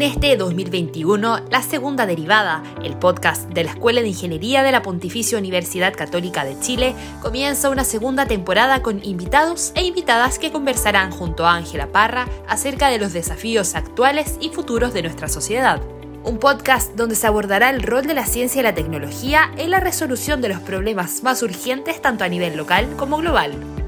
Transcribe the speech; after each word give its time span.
En 0.00 0.06
este 0.06 0.34
2021, 0.38 1.40
la 1.50 1.62
segunda 1.62 2.06
derivada, 2.06 2.62
el 2.82 2.96
podcast 2.96 3.50
de 3.50 3.64
la 3.64 3.72
Escuela 3.72 4.00
de 4.00 4.08
Ingeniería 4.08 4.62
de 4.62 4.72
la 4.72 4.80
Pontificia 4.80 5.36
Universidad 5.36 5.92
Católica 5.92 6.42
de 6.46 6.58
Chile, 6.58 6.94
comienza 7.20 7.68
una 7.68 7.84
segunda 7.84 8.24
temporada 8.24 8.80
con 8.80 9.04
invitados 9.04 9.72
e 9.74 9.84
invitadas 9.84 10.38
que 10.38 10.52
conversarán 10.52 11.10
junto 11.10 11.46
a 11.46 11.54
Ángela 11.54 11.92
Parra 11.92 12.26
acerca 12.48 12.88
de 12.88 12.98
los 12.98 13.12
desafíos 13.12 13.74
actuales 13.74 14.38
y 14.40 14.48
futuros 14.48 14.94
de 14.94 15.02
nuestra 15.02 15.28
sociedad. 15.28 15.82
Un 16.24 16.38
podcast 16.38 16.94
donde 16.94 17.14
se 17.14 17.26
abordará 17.26 17.68
el 17.68 17.82
rol 17.82 18.06
de 18.06 18.14
la 18.14 18.24
ciencia 18.24 18.60
y 18.60 18.62
la 18.62 18.74
tecnología 18.74 19.50
en 19.58 19.70
la 19.70 19.80
resolución 19.80 20.40
de 20.40 20.48
los 20.48 20.60
problemas 20.60 21.22
más 21.22 21.42
urgentes 21.42 22.00
tanto 22.00 22.24
a 22.24 22.28
nivel 22.30 22.56
local 22.56 22.88
como 22.96 23.18
global. 23.18 23.79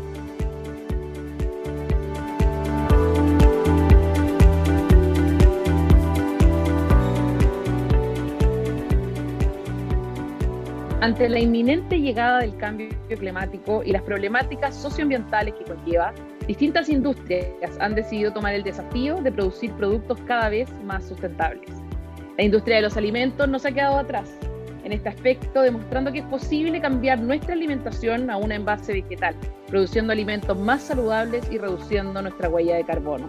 Ante 11.02 11.29
la 11.29 11.41
inminente 11.41 12.01
llegada 12.01 12.38
del 12.38 12.56
cambio 12.59 12.88
climático 13.09 13.83
y 13.83 13.91
las 13.91 14.02
problemáticas 14.02 14.77
socioambientales 14.77 15.52
que 15.55 15.65
conlleva, 15.65 16.15
distintas 16.47 16.88
industrias 16.88 17.77
han 17.80 17.97
decidido 17.97 18.33
tomar 18.33 18.55
el 18.55 18.62
desafío 18.62 19.16
de 19.16 19.33
producir 19.33 19.73
productos 19.73 20.20
cada 20.28 20.48
vez 20.48 20.70
más 20.84 21.02
sustentables. 21.05 21.69
La 22.38 22.45
industria 22.45 22.77
de 22.77 22.83
los 22.83 22.97
alimentos 22.97 23.48
no 23.48 23.59
se 23.59 23.70
ha 23.70 23.73
quedado 23.73 23.98
atrás 23.98 24.30
en 24.84 24.92
este 24.92 25.09
aspecto, 25.09 25.62
demostrando 25.62 26.12
que 26.12 26.20
es 26.20 26.25
posible 26.27 26.80
cambiar 26.80 27.19
nuestra 27.19 27.55
alimentación 27.55 28.30
a 28.30 28.37
una 28.37 28.55
envase 28.55 28.92
vegetal, 28.92 29.34
produciendo 29.66 30.12
alimentos 30.12 30.56
más 30.56 30.83
saludables 30.83 31.50
y 31.50 31.59
reduciendo 31.59 32.22
nuestra 32.22 32.48
huella 32.48 32.77
de 32.77 32.84
carbono. 32.84 33.28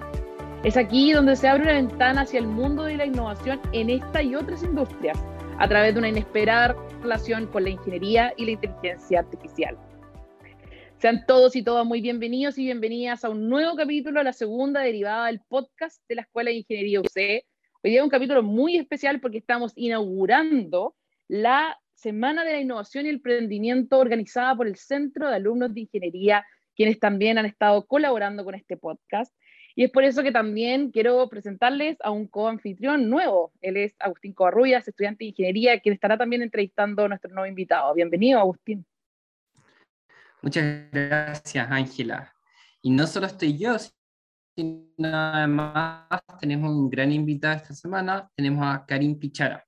Es 0.64 0.78
aquí 0.78 1.12
donde 1.12 1.36
se 1.36 1.48
abre 1.48 1.64
una 1.64 1.74
ventana 1.74 2.22
hacia 2.22 2.40
el 2.40 2.46
mundo 2.46 2.84
de 2.84 2.98
la 2.98 3.08
innovación 3.08 3.60
en 3.72 3.90
esta 3.90 4.22
y 4.22 4.36
otras 4.36 4.62
industrias, 4.62 5.18
a 5.60 5.68
través 5.68 5.94
de 5.94 6.00
una 6.00 6.10
inesperada 6.10 6.76
relación 7.02 7.48
con 7.48 7.64
la 7.64 7.70
ingeniería 7.70 8.34
y 8.38 8.46
la 8.46 8.52
inteligencia 8.52 9.20
artificial. 9.20 9.78
Sean 10.98 11.26
todos 11.26 11.56
y 11.56 11.64
todas 11.64 11.86
muy 11.86 12.02
bienvenidos 12.02 12.58
y 12.58 12.64
bienvenidas 12.64 13.26
a 13.26 13.30
un 13.30 13.50
nuevo 13.50 13.76
capítulo, 13.76 14.24
la 14.24 14.34
segunda 14.34 14.82
derivada 14.82 15.28
del 15.28 15.42
podcast 15.42 16.02
de 16.08 16.16
la 16.16 16.22
Escuela 16.22 16.50
de 16.50 16.58
Ingeniería 16.58 17.02
UC. 17.02 17.46
Hoy 17.84 17.92
día 17.92 18.00
es 18.00 18.04
un 18.04 18.10
capítulo 18.10 18.42
muy 18.42 18.78
especial 18.78 19.20
porque 19.20 19.40
estamos 19.40 19.74
inaugurando 19.76 20.96
la 21.28 21.78
Semana 21.94 22.44
de 22.46 22.54
la 22.54 22.62
Innovación 22.62 23.06
y 23.06 23.10
el 23.10 23.16
Emprendimiento 23.16 24.00
organizada 24.00 24.56
por 24.56 24.68
el 24.68 24.78
Centro 24.78 25.30
de 25.30 25.36
Alumnos 25.36 25.74
de 25.74 25.82
Ingeniería, 25.82 26.46
quienes 26.76 27.00
también 27.00 27.38
han 27.38 27.46
estado 27.46 27.86
colaborando 27.86 28.44
con 28.46 28.56
este 28.56 28.78
podcast. 28.78 29.34
Y 29.76 29.84
es 29.86 29.92
por 29.92 30.04
eso 30.04 30.22
que 30.22 30.32
también 30.32 30.92
quiero 30.92 31.28
presentarles 31.30 31.98
a 32.02 32.12
un 32.12 32.28
coanfitrión 32.28 33.10
nuevo. 33.10 33.52
Él 33.60 33.78
es 33.78 33.96
Agustín 34.00 34.34
Covarrubias, 34.34 34.88
estudiante 34.88 35.24
de 35.24 35.30
ingeniería, 35.30 35.80
quien 35.80 35.94
estará 35.94 36.16
también 36.16 36.44
entrevistando 36.44 37.06
a 37.06 37.08
nuestro 37.08 37.34
nuevo 37.34 37.48
invitado. 37.48 37.94
Bienvenido, 37.96 38.40
Agustín. 38.40 38.86
Muchas 40.44 40.92
gracias, 40.92 41.68
Ángela. 41.72 42.34
Y 42.84 42.92
no 42.92 43.08
solo 43.08 43.26
estoy 43.26 43.58
yo, 43.58 43.78
sino 44.56 44.86
además 45.02 46.06
tenemos 46.40 46.70
un 46.70 46.90
gran 46.90 47.12
invitado 47.12 47.56
esta 47.56 47.74
semana, 47.74 48.30
tenemos 48.36 48.64
a 48.64 48.86
Karim 48.86 49.18
Pichara. 49.18 49.66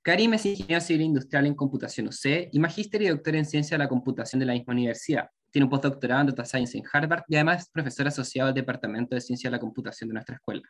Karim 0.00 0.34
es 0.34 0.46
ingeniero 0.46 0.80
civil 0.80 1.02
industrial 1.02 1.46
en 1.46 1.54
computación 1.54 2.06
UC 2.06 2.50
y 2.52 2.58
magíster 2.60 3.02
y 3.02 3.08
doctor 3.08 3.34
en 3.34 3.44
ciencia 3.44 3.76
de 3.76 3.82
la 3.82 3.88
computación 3.88 4.38
de 4.38 4.46
la 4.46 4.52
misma 4.52 4.74
universidad. 4.74 5.28
Tiene 5.50 5.64
un 5.64 5.70
postdoctorado 5.70 6.20
en 6.22 6.26
Data 6.28 6.44
Science 6.44 6.76
en 6.76 6.84
Harvard 6.92 7.22
y 7.28 7.36
además 7.36 7.62
es 7.62 7.70
profesor 7.70 8.06
asociado 8.08 8.48
al 8.48 8.54
Departamento 8.54 9.14
de 9.14 9.20
Ciencia 9.20 9.48
de 9.48 9.56
la 9.56 9.60
Computación 9.60 10.08
de 10.08 10.14
nuestra 10.14 10.36
escuela. 10.36 10.62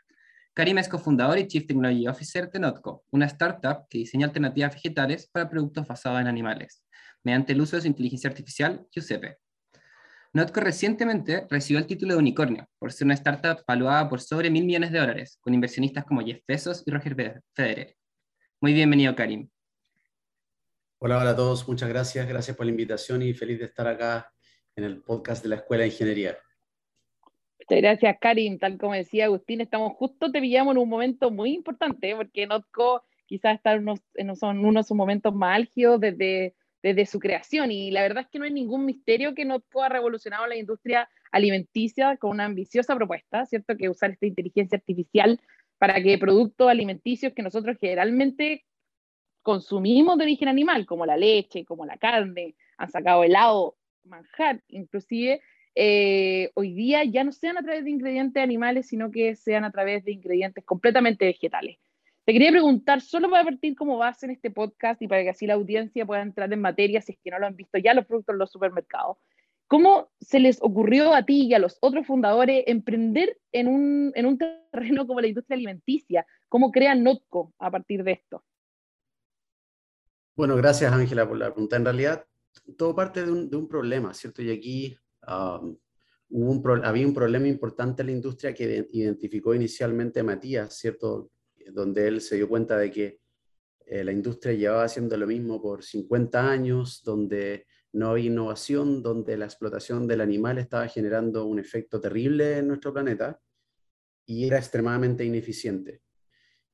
Karim 0.55 0.79
es 0.79 0.89
cofundador 0.89 1.39
y 1.39 1.47
Chief 1.47 1.67
Technology 1.67 2.09
Officer 2.09 2.51
de 2.51 2.59
Notco, 2.59 3.05
una 3.11 3.27
startup 3.27 3.87
que 3.89 3.99
diseña 3.99 4.27
alternativas 4.27 4.75
vegetales 4.75 5.29
para 5.29 5.49
productos 5.49 5.87
basados 5.87 6.21
en 6.21 6.27
animales, 6.27 6.83
mediante 7.23 7.53
el 7.53 7.61
uso 7.61 7.77
de 7.77 7.83
su 7.83 7.89
inteligencia 7.89 8.29
artificial 8.29 8.87
UCP. 8.97 9.39
Notco 10.33 10.61
recientemente 10.61 11.47
recibió 11.49 11.79
el 11.79 11.87
título 11.87 12.15
de 12.15 12.19
unicornio 12.19 12.69
por 12.79 12.93
ser 12.93 13.07
una 13.07 13.15
startup 13.15 13.63
valuada 13.67 14.09
por 14.09 14.21
sobre 14.21 14.51
mil 14.51 14.65
millones 14.65 14.93
de 14.93 14.99
dólares, 14.99 15.39
con 15.41 15.55
inversionistas 15.55 16.05
como 16.05 16.21
Jeff 16.23 16.43
Bezos 16.47 16.83
y 16.87 16.91
Roger 16.91 17.43
Federer. 17.55 17.97
Muy 18.61 18.73
bienvenido, 18.73 19.15
Karim. 19.15 19.49
Hola, 20.99 21.19
hola 21.19 21.31
a 21.31 21.37
todos, 21.37 21.69
muchas 21.69 21.89
gracias, 21.89 22.27
gracias 22.27 22.57
por 22.57 22.67
la 22.67 22.71
invitación 22.71 23.23
y 23.23 23.33
feliz 23.33 23.61
de 23.61 23.67
estar 23.67 23.87
acá 23.87 24.29
en 24.79 24.85
el 24.85 25.03
podcast 25.03 25.43
de 25.43 25.51
la 25.51 25.57
Escuela 25.57 25.83
de 25.83 25.89
Ingeniería. 25.89 26.39
Muchas 27.59 27.83
gracias, 27.83 28.17
Karim. 28.21 28.59
Tal 28.59 28.79
como 28.79 28.95
decía 28.95 29.25
Agustín, 29.25 29.61
estamos 29.61 29.93
justo, 29.95 30.31
te 30.31 30.41
pillamos 30.41 30.73
en 30.73 30.79
un 30.79 30.89
momento 30.89 31.31
muy 31.31 31.53
importante, 31.53 32.15
porque 32.15 32.47
Notco 32.47 33.03
quizás 33.27 33.57
está 33.57 33.73
en, 33.75 33.81
unos, 33.81 34.01
uno 34.43 34.81
de 34.81 34.85
sus 34.85 34.97
momentos 34.97 35.35
más 35.35 35.57
álgidos 35.57 36.01
desde, 36.01 36.55
desde 36.83 37.07
su 37.07 37.19
creación. 37.19 37.73
Y 37.73 37.91
la 37.91 38.03
verdad 38.03 38.23
es 38.23 38.31
que 38.31 38.39
no 38.39 38.45
hay 38.45 38.53
ningún 38.53 38.87
misterio 38.87 39.35
que 39.35 39.45
Notco 39.45 39.83
ha 39.83 39.89
revolucionado 39.89 40.47
la 40.47 40.57
industria 40.57 41.09
alimenticia 41.33 42.17
con 42.17 42.31
una 42.31 42.45
ambiciosa 42.45 42.95
propuesta, 42.95 43.45
¿cierto? 43.47 43.77
Que 43.77 43.89
usar 43.89 44.13
esta 44.13 44.27
inteligencia 44.27 44.79
artificial 44.79 45.41
para 45.79 46.01
que 46.03 46.19
productos 46.19 46.69
alimenticios 46.69 47.33
que 47.35 47.43
nosotros 47.43 47.77
generalmente 47.81 48.65
consumimos 49.43 50.19
de 50.19 50.25
origen 50.25 50.49
animal, 50.49 50.87
como 50.87 51.05
la 51.05 51.17
leche, 51.17 51.65
como 51.65 51.85
la 51.85 51.97
carne, 51.97 52.55
han 52.77 52.91
sacado 52.91 53.25
helado, 53.25 53.78
manjar, 54.09 54.63
inclusive, 54.69 55.41
eh, 55.75 56.51
hoy 56.55 56.73
día 56.75 57.05
ya 57.05 57.23
no 57.23 57.33
sean 57.33 57.57
a 57.57 57.63
través 57.63 57.85
de 57.85 57.91
ingredientes 57.91 58.43
animales, 58.43 58.89
sino 58.89 59.11
que 59.11 59.37
sean 59.37 59.65
a 59.65 59.71
través 59.71 60.05
de 60.05 60.13
ingredientes 60.13 60.65
completamente 60.65 61.25
vegetales. 61.25 61.79
Te 62.25 62.33
quería 62.33 62.51
preguntar, 62.51 63.01
solo 63.01 63.31
para 63.31 63.45
partir 63.45 63.75
como 63.75 63.97
base 63.97 64.27
en 64.27 64.33
este 64.33 64.51
podcast 64.51 65.01
y 65.01 65.09
para 65.09 65.23
que 65.23 65.31
así 65.31 65.47
la 65.47 65.55
audiencia 65.55 66.05
pueda 66.05 66.21
entrar 66.21 66.53
en 66.53 66.61
materia, 66.61 67.01
si 67.01 67.13
es 67.13 67.19
que 67.23 67.31
no 67.31 67.39
lo 67.39 67.47
han 67.47 67.57
visto 67.57 67.79
ya 67.79 67.95
los 67.95 68.07
productos 68.07 68.35
en 68.35 68.39
los 68.39 68.51
supermercados, 68.51 69.17
¿cómo 69.67 70.11
se 70.21 70.41
les 70.41 70.59
ocurrió 70.61 71.15
a 71.15 71.25
ti 71.25 71.47
y 71.47 71.55
a 71.55 71.59
los 71.59 71.79
otros 71.81 72.07
fundadores 72.07 72.65
emprender 72.67 73.39
en 73.53 73.69
un, 73.69 74.13
en 74.15 74.27
un 74.27 74.37
terreno 74.37 75.07
como 75.07 75.21
la 75.21 75.29
industria 75.29 75.55
alimenticia? 75.55 76.27
¿Cómo 76.49 76.73
crean 76.73 77.03
Notco 77.03 77.55
a 77.59 77.71
partir 77.71 78.03
de 78.05 78.13
esto? 78.13 78.45
Bueno, 80.35 80.57
gracias 80.57 80.93
Ángela 80.93 81.27
por 81.27 81.39
la 81.39 81.53
pregunta. 81.53 81.77
En 81.77 81.85
realidad, 81.85 82.27
todo 82.77 82.95
parte 82.95 83.25
de 83.25 83.31
un, 83.31 83.69
problema, 83.69 84.15
¿cierto? 84.15 84.43
Y 84.43 84.51
aquí 84.51 84.97
um, 85.27 85.77
hubo 86.31 86.51
un 86.51 86.85
había 86.85 87.07
un 87.07 87.15
problema 87.15 87.49
importante 87.49 88.03
en 88.03 88.07
la 88.07 88.13
industria 88.13 88.55
que 88.55 88.87
identificó 88.93 89.55
inicialmente 89.55 90.23
Matías, 90.23 90.77
¿cierto? 90.77 91.31
Donde 91.73 92.09
él 92.09 92.21
se 92.21 92.37
dio 92.37 92.49
cuenta 92.49 92.77
de 92.77 92.91
que 92.91 93.21
eh, 93.87 94.05
la 94.05 94.13
industria 94.13 94.53
llevaba 94.53 94.85
haciendo 94.85 95.17
lo 95.17 95.27
mismo 95.27 95.61
por 95.63 95.83
50 95.83 96.51
años, 96.51 97.03
donde 97.03 97.67
no 97.93 98.11
había 98.11 98.27
innovación, 98.27 99.03
donde 99.03 99.37
la 99.39 99.47
explotación 99.47 100.07
del 100.07 100.21
animal 100.21 100.59
estaba 100.59 100.87
generando 100.89 101.47
un 101.47 101.59
efecto 101.59 102.01
terrible 102.01 102.59
en 102.59 102.69
nuestro 102.69 102.93
planeta 102.93 103.41
y 104.27 104.47
era 104.47 104.59
extremadamente 104.59 105.25
ineficiente. 105.25 106.03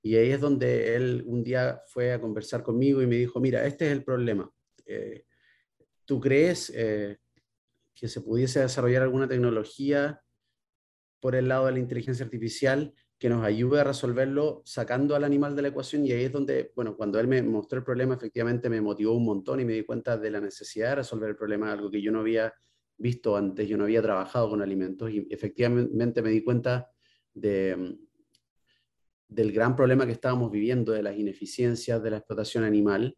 Y 0.03 0.17
ahí 0.17 0.33
es 0.33 0.41
donde 0.41 0.97
él 0.97 1.23
un 1.27 1.43
día 1.45 1.81
fue 1.87 2.13
a 2.13 2.21
conversar 2.21 2.63
conmigo 2.63 3.01
y 3.01 3.07
me 3.07 3.17
dijo, 3.17 3.41
mira, 3.41 3.65
este 3.65 3.87
es 3.87 3.93
el 3.93 4.05
problema. 4.05 4.51
Eh, 4.85 5.25
¿Tú 6.05 6.21
crees 6.21 6.71
eh, 6.75 7.19
que 7.95 8.09
se 8.09 8.21
pudiese 8.21 8.61
desarrollar 8.61 9.03
alguna 9.03 9.29
tecnología 9.29 10.21
por 11.21 11.35
el 11.35 11.49
lado 11.49 11.67
de 11.67 11.73
la 11.73 11.79
inteligencia 11.79 12.25
artificial 12.25 12.93
que 13.19 13.29
nos 13.29 13.45
ayude 13.45 13.81
a 13.81 13.85
resolverlo 13.85 14.63
sacando 14.67 15.15
al 15.17 15.25
animal 15.25 15.57
de 15.57 15.63
la 15.63 15.69
ecuación? 15.69 16.05
Y 16.05 16.13
ahí 16.13 16.25
es 16.25 16.33
donde, 16.33 16.73
bueno, 16.77 16.97
cuando 16.97 17.19
él 17.19 17.29
me 17.29 17.43
mostró 17.43 17.79
el 17.79 17.85
problema, 17.85 18.15
efectivamente 18.15 18.69
me 18.69 18.81
motivó 18.81 19.15
un 19.15 19.25
montón 19.25 19.61
y 19.61 19.65
me 19.65 19.73
di 19.73 19.85
cuenta 19.85 20.19
de 20.19 20.31
la 20.31 20.41
necesidad 20.41 20.91
de 20.91 20.97
resolver 20.97 21.31
el 21.31 21.37
problema, 21.37 21.73
algo 21.73 21.91
que 21.91 22.03
yo 22.03 22.13
no 22.13 22.21
había 22.21 22.53
visto 22.97 23.37
antes, 23.37 23.69
yo 23.69 23.77
no 23.77 23.85
había 23.85 24.03
trabajado 24.03 24.51
con 24.51 24.63
alimentos 24.63 25.11
y 25.11 25.27
efectivamente 25.31 26.23
me 26.23 26.31
di 26.31 26.45
cuenta 26.45 26.91
de, 27.33 27.99
del 29.29 29.53
gran 29.53 29.75
problema 29.75 30.07
que 30.07 30.13
estábamos 30.13 30.51
viviendo, 30.51 30.93
de 30.93 31.03
las 31.03 31.17
ineficiencias 31.17 32.03
de 32.03 32.11
la 32.11 32.19
explotación 32.19 32.65
animal. 32.65 33.17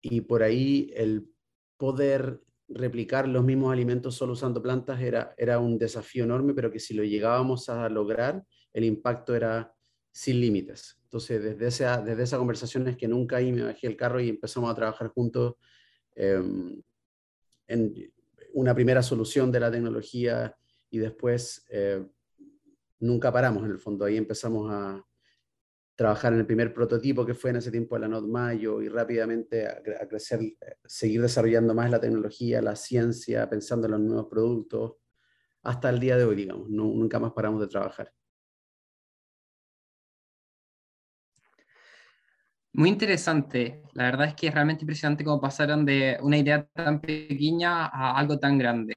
Y 0.00 0.20
por 0.20 0.42
ahí 0.42 0.92
el 0.94 1.33
poder 1.84 2.40
replicar 2.66 3.28
los 3.28 3.44
mismos 3.44 3.70
alimentos 3.70 4.14
solo 4.14 4.32
usando 4.32 4.62
plantas 4.62 5.02
era, 5.02 5.34
era 5.36 5.58
un 5.58 5.76
desafío 5.76 6.24
enorme, 6.24 6.54
pero 6.54 6.70
que 6.70 6.80
si 6.80 6.94
lo 6.94 7.04
llegábamos 7.04 7.68
a 7.68 7.90
lograr, 7.90 8.42
el 8.72 8.84
impacto 8.84 9.36
era 9.36 9.70
sin 10.10 10.40
límites. 10.40 10.98
Entonces, 11.02 11.42
desde 11.42 11.66
esa, 11.66 12.00
desde 12.00 12.22
esa 12.22 12.38
conversación 12.38 12.88
es 12.88 12.96
que 12.96 13.06
nunca 13.06 13.36
ahí 13.36 13.52
me 13.52 13.64
bajé 13.64 13.86
el 13.86 13.98
carro 13.98 14.18
y 14.18 14.30
empezamos 14.30 14.70
a 14.70 14.74
trabajar 14.74 15.08
juntos 15.08 15.56
em, 16.14 16.80
en 17.66 18.10
una 18.54 18.74
primera 18.74 19.02
solución 19.02 19.52
de 19.52 19.60
la 19.60 19.70
tecnología 19.70 20.56
y 20.88 20.96
después 20.96 21.66
eh, 21.68 22.02
nunca 23.00 23.30
paramos 23.30 23.62
en 23.62 23.72
el 23.72 23.78
fondo. 23.78 24.06
Ahí 24.06 24.16
empezamos 24.16 24.72
a, 24.72 25.04
trabajar 25.96 26.32
en 26.32 26.40
el 26.40 26.46
primer 26.46 26.74
prototipo 26.74 27.24
que 27.24 27.34
fue 27.34 27.50
en 27.50 27.56
ese 27.56 27.70
tiempo 27.70 27.96
la 27.98 28.08
Node 28.08 28.28
Mayo 28.28 28.82
y 28.82 28.88
rápidamente 28.88 29.66
a, 29.68 29.80
crecer, 30.08 30.40
seguir 30.84 31.22
desarrollando 31.22 31.74
más 31.74 31.90
la 31.90 32.00
tecnología, 32.00 32.60
la 32.60 32.76
ciencia, 32.76 33.48
pensando 33.48 33.86
en 33.86 33.92
los 33.92 34.00
nuevos 34.00 34.26
productos, 34.28 34.94
hasta 35.62 35.90
el 35.90 36.00
día 36.00 36.16
de 36.16 36.24
hoy, 36.24 36.36
digamos, 36.36 36.68
nunca 36.68 37.18
más 37.18 37.32
paramos 37.32 37.60
de 37.60 37.68
trabajar. 37.68 38.12
Muy 42.72 42.88
interesante. 42.88 43.82
La 43.92 44.04
verdad 44.04 44.26
es 44.26 44.34
que 44.34 44.48
es 44.48 44.54
realmente 44.54 44.82
impresionante 44.82 45.24
cómo 45.24 45.40
pasaron 45.40 45.84
de 45.86 46.18
una 46.20 46.36
idea 46.38 46.66
tan 46.74 47.00
pequeña 47.00 47.86
a 47.86 48.18
algo 48.18 48.38
tan 48.40 48.58
grande. 48.58 48.94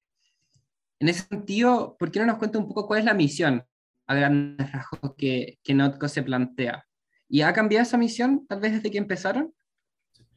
En 0.99 1.09
ese 1.09 1.27
sentido, 1.27 1.95
¿por 1.97 2.11
qué 2.11 2.19
no 2.19 2.25
nos 2.25 2.37
cuenta 2.39 2.57
un 2.57 2.67
poco 2.67 2.87
cuál 2.87 2.99
es 3.01 3.05
la 3.05 3.13
misión 3.13 3.63
a 4.07 4.15
grandes 4.15 4.71
rasgos 4.71 5.13
que, 5.15 5.59
que 5.63 5.75
Notco 5.75 6.07
se 6.07 6.23
plantea? 6.23 6.86
¿Y 7.29 7.41
ha 7.41 7.53
cambiado 7.53 7.83
esa 7.83 7.97
misión 7.97 8.45
tal 8.47 8.59
vez 8.59 8.73
desde 8.73 8.91
que 8.91 8.97
empezaron? 8.97 9.53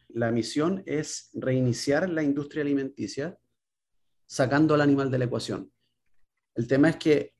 La 0.08 0.32
misión 0.32 0.82
es 0.86 1.30
reiniciar 1.34 2.08
la 2.08 2.22
industria 2.22 2.62
alimenticia 2.62 3.38
sacando 4.26 4.74
al 4.74 4.80
animal 4.80 5.10
de 5.10 5.18
la 5.18 5.24
ecuación. 5.26 5.72
El 6.54 6.66
tema 6.66 6.90
es 6.90 6.96
que 6.96 7.34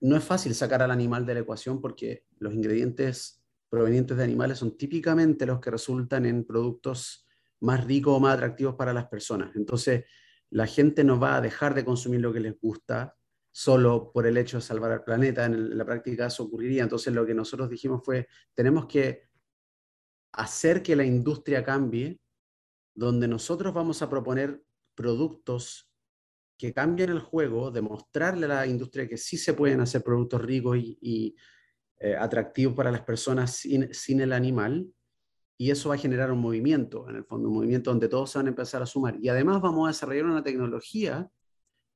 no 0.00 0.16
es 0.16 0.24
fácil 0.24 0.54
sacar 0.54 0.82
al 0.82 0.90
animal 0.90 1.24
de 1.24 1.34
la 1.34 1.40
ecuación 1.40 1.80
porque 1.80 2.24
los 2.38 2.52
ingredientes 2.52 3.42
provenientes 3.68 4.16
de 4.16 4.24
animales 4.24 4.58
son 4.58 4.76
típicamente 4.76 5.46
los 5.46 5.60
que 5.60 5.70
resultan 5.70 6.26
en 6.26 6.44
productos 6.44 7.26
más 7.60 7.84
ricos 7.84 8.14
o 8.16 8.20
más 8.20 8.34
atractivos 8.34 8.74
para 8.74 8.92
las 8.92 9.06
personas. 9.06 9.54
Entonces, 9.56 10.04
la 10.50 10.66
gente 10.66 11.04
no 11.04 11.18
va 11.18 11.36
a 11.36 11.40
dejar 11.40 11.74
de 11.74 11.84
consumir 11.84 12.20
lo 12.20 12.32
que 12.32 12.40
les 12.40 12.60
gusta 12.60 13.16
solo 13.52 14.10
por 14.10 14.26
el 14.26 14.38
hecho 14.38 14.56
de 14.56 14.62
salvar 14.62 14.90
al 14.90 15.04
planeta. 15.04 15.44
En 15.44 15.76
la 15.76 15.84
práctica 15.84 16.26
eso 16.26 16.44
ocurriría. 16.44 16.82
Entonces, 16.82 17.12
lo 17.12 17.24
que 17.24 17.34
nosotros 17.34 17.68
dijimos 17.68 18.02
fue, 18.04 18.26
tenemos 18.54 18.86
que 18.86 19.28
hacer 20.32 20.82
que 20.82 20.96
la 20.96 21.04
industria 21.04 21.62
cambie, 21.62 22.18
donde 22.94 23.28
nosotros 23.28 23.72
vamos 23.72 24.00
a 24.02 24.08
proponer 24.08 24.62
productos 24.94 25.90
que 26.58 26.72
cambien 26.72 27.10
el 27.10 27.20
juego, 27.20 27.70
demostrarle 27.70 28.46
a 28.46 28.48
la 28.48 28.66
industria 28.66 29.08
que 29.08 29.16
sí 29.16 29.36
se 29.36 29.54
pueden 29.54 29.80
hacer 29.80 30.02
productos 30.02 30.40
ricos 30.40 30.78
y, 30.78 31.36
eh, 31.98 32.16
atractivos 32.16 32.74
para 32.74 32.90
las 32.90 33.02
personas 33.02 33.56
sin, 33.56 34.20
el 34.20 34.32
animal, 34.32 34.88
y 35.58 35.70
eso 35.70 35.90
va 35.90 35.96
a 35.96 35.98
generar 35.98 36.32
un 36.32 36.40
movimiento, 36.40 37.08
en 37.08 37.16
el 37.16 37.24
fondo, 37.24 37.48
un 37.48 37.54
movimiento 37.54 37.90
donde 37.90 38.08
todos 38.08 38.30
se 38.30 38.38
van 38.38 38.46
a 38.46 38.50
empezar 38.50 38.82
a 38.82 38.86
sumar. 38.86 39.16
Y 39.20 39.28
además 39.28 39.60
vamos 39.60 39.86
a 39.86 39.90
desarrollar 39.90 40.24
una 40.24 40.42
tecnología 40.42 41.30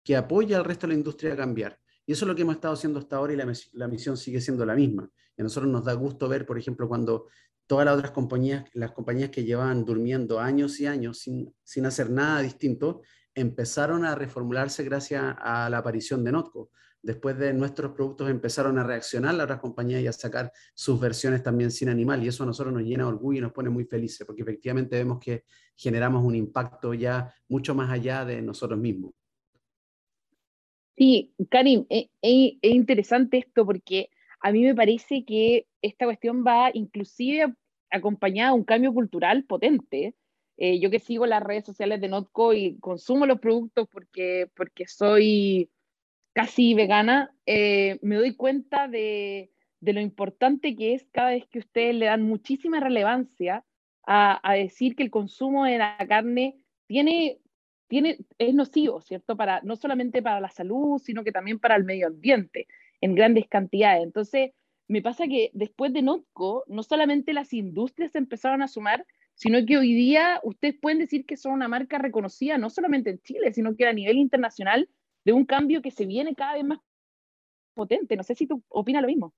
que 0.06 0.16
apoya 0.16 0.56
al 0.56 0.64
resto 0.64 0.86
de 0.86 0.92
la 0.92 0.98
industria 0.98 1.32
a 1.32 1.36
cambiar. 1.36 1.78
Y 2.06 2.12
eso 2.12 2.24
es 2.24 2.28
lo 2.28 2.36
que 2.36 2.42
hemos 2.42 2.54
estado 2.54 2.74
haciendo 2.74 3.00
hasta 3.00 3.16
ahora 3.16 3.32
y 3.32 3.36
la, 3.72 3.88
misión 3.88 4.16
sigue 4.16 4.40
siendo 4.40 4.64
la 4.64 4.76
misma. 4.76 5.10
Y 5.36 5.42
a 5.42 5.44
nosotros 5.44 5.70
nos 5.70 5.84
da 5.84 5.94
gusto 5.94 6.28
ver, 6.28 6.46
por 6.46 6.56
ejemplo, 6.56 6.86
cuando 6.86 7.26
todas 7.66 7.84
las 7.84 7.96
otras 7.96 8.12
compañías, 8.12 8.64
las 8.74 8.92
compañías 8.92 9.30
que 9.30 9.42
llevaban 9.42 9.84
durmiendo 9.84 10.38
años 10.38 10.78
y 10.78 10.86
años 10.86 11.18
sin, 11.18 11.52
sin 11.64 11.86
hacer 11.86 12.08
nada 12.10 12.40
distinto, 12.40 13.02
empezaron 13.34 14.04
a 14.04 14.14
reformularse 14.14 14.84
gracias 14.84 15.34
a 15.40 15.68
la 15.68 15.78
aparición 15.78 16.22
de 16.22 16.30
Notco 16.30 16.70
después 17.06 17.38
de 17.38 17.52
nuestros 17.54 17.92
productos 17.92 18.28
empezaron 18.28 18.78
a 18.78 18.84
reaccionar 18.84 19.34
las 19.34 19.44
otras 19.44 19.60
compañías 19.60 20.02
y 20.02 20.08
a 20.08 20.12
sacar 20.12 20.52
sus 20.74 20.98
versiones 20.98 21.40
también 21.40 21.70
sin 21.70 21.88
animal. 21.88 22.22
Y 22.22 22.28
eso 22.28 22.42
a 22.42 22.46
nosotros 22.46 22.74
nos 22.74 22.82
llena 22.82 23.04
de 23.04 23.10
orgullo 23.10 23.38
y 23.38 23.42
nos 23.42 23.52
pone 23.52 23.70
muy 23.70 23.84
felices, 23.84 24.26
porque 24.26 24.42
efectivamente 24.42 24.96
vemos 24.96 25.20
que 25.20 25.44
generamos 25.76 26.24
un 26.24 26.34
impacto 26.34 26.94
ya 26.94 27.32
mucho 27.48 27.76
más 27.76 27.90
allá 27.90 28.24
de 28.24 28.42
nosotros 28.42 28.80
mismos. 28.80 29.12
Sí, 30.96 31.34
Karim, 31.50 31.86
es, 31.90 32.08
interesante 32.62 33.38
esto 33.38 33.66
porque 33.66 34.08
a 34.40 34.52
mí 34.52 34.62
me 34.62 34.74
parece 34.74 35.24
que 35.24 35.66
esta 35.82 36.06
cuestión 36.06 36.44
va 36.46 36.70
inclusive 36.72 37.54
acompañada 37.90 38.50
de 38.50 38.56
un 38.58 38.64
cambio 38.64 38.92
cultural 38.94 39.44
potente. 39.44 40.14
Eh, 40.56 40.80
yo 40.80 40.90
que 40.90 40.98
sigo 40.98 41.26
las 41.26 41.42
redes 41.42 41.66
sociales 41.66 42.00
de 42.00 42.08
Notco 42.08 42.54
y 42.54 42.78
consumo 42.78 43.26
los 43.26 43.40
productos 43.40 43.88
porque, 43.92 44.50
porque 44.56 44.86
soy 44.86 45.70
casi 46.36 46.74
vegana, 46.74 47.34
eh, 47.46 47.98
me 48.02 48.16
doy 48.16 48.36
cuenta 48.36 48.88
de, 48.88 49.50
lo 49.80 50.00
importante 50.00 50.76
que 50.76 50.92
es 50.92 51.08
cada 51.10 51.30
vez 51.30 51.46
que 51.46 51.60
ustedes 51.60 51.94
le 51.94 52.06
dan 52.06 52.24
muchísima 52.24 52.78
relevancia 52.78 53.64
a, 54.06 54.52
decir 54.52 54.96
que 54.96 55.02
el 55.02 55.10
consumo 55.10 55.64
de 55.64 55.78
la 55.78 55.96
carne 56.06 56.56
tiene, 56.86 57.38
tiene, 57.88 58.18
es 58.38 58.54
nocivo, 58.54 59.00
¿cierto? 59.00 59.36
Para, 59.36 59.60
no 59.62 59.76
solamente 59.76 60.22
para 60.22 60.40
la 60.40 60.50
salud, 60.50 60.98
sino 60.98 61.24
que 61.24 61.32
también 61.32 61.58
para 61.58 61.76
el 61.76 61.84
medio 61.84 62.08
ambiente, 62.08 62.66
en 63.00 63.14
grandes 63.14 63.46
cantidades. 63.48 64.02
Entonces, 64.02 64.52
me 64.88 65.02
pasa 65.02 65.26
que 65.26 65.50
después 65.52 65.92
de 65.92 66.02
Notco, 66.02 66.64
no 66.68 66.82
solamente 66.82 67.32
las 67.32 67.52
industrias 67.52 68.14
empezaron 68.14 68.62
a 68.62 68.68
sumar, 68.68 69.04
sino 69.34 69.64
que 69.66 69.76
hoy 69.76 69.92
día 69.92 70.40
ustedes 70.42 70.76
pueden 70.80 70.98
decir 70.98 71.26
que 71.26 71.36
son 71.36 71.52
una 71.52 71.68
marca 71.68 71.98
reconocida 71.98 72.56
no 72.56 72.70
solamente 72.70 73.10
en 73.10 73.20
Chile, 73.20 73.52
sino 73.52 73.76
que 73.76 73.86
a 73.86 73.92
nivel 73.92 74.16
internacional 74.16 74.88
de 75.24 75.32
un 75.32 75.44
cambio 75.44 75.82
que 75.82 75.90
se 75.90 76.06
viene 76.06 76.34
cada 76.34 76.54
vez 76.54 76.64
más 76.64 76.78
potente. 77.74 78.16
No 78.16 78.22
sé 78.22 78.34
si 78.34 78.46
tú 78.46 78.62
opinas 78.68 79.02
lo 79.02 79.08
mismo. 79.08 79.34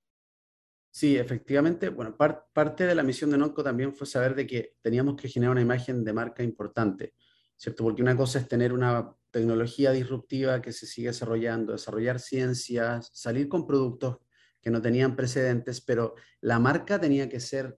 Sí, 0.91 1.17
efectivamente. 1.17 1.89
Bueno, 1.89 2.15
parte 2.15 2.85
de 2.85 2.95
la 2.95 3.03
misión 3.03 3.29
de 3.29 3.37
Notco 3.37 3.63
también 3.63 3.93
fue 3.93 4.07
saber 4.07 4.35
de 4.35 4.47
que 4.47 4.75
teníamos 4.81 5.15
que 5.15 5.27
generar 5.27 5.51
una 5.51 5.61
imagen 5.61 6.03
de 6.03 6.13
marca 6.13 6.43
importante, 6.43 7.13
¿cierto? 7.59 7.83
Porque 7.83 8.01
una 8.01 8.15
cosa 8.15 8.39
es 8.39 8.47
tener 8.47 8.71
una 8.71 9.13
tecnología 9.31 9.91
disruptiva 9.91 10.61
que 10.61 10.71
se 10.71 10.87
sigue 10.87 11.09
desarrollando, 11.09 11.73
desarrollar 11.73 12.19
ciencias, 12.19 13.11
salir 13.13 13.49
con 13.49 13.67
productos 13.67 14.19
que 14.61 14.71
no 14.71 14.81
tenían 14.81 15.15
precedentes, 15.17 15.81
pero 15.81 16.15
la 16.39 16.57
marca 16.57 16.99
tenía 16.99 17.27
que 17.27 17.41
ser 17.41 17.77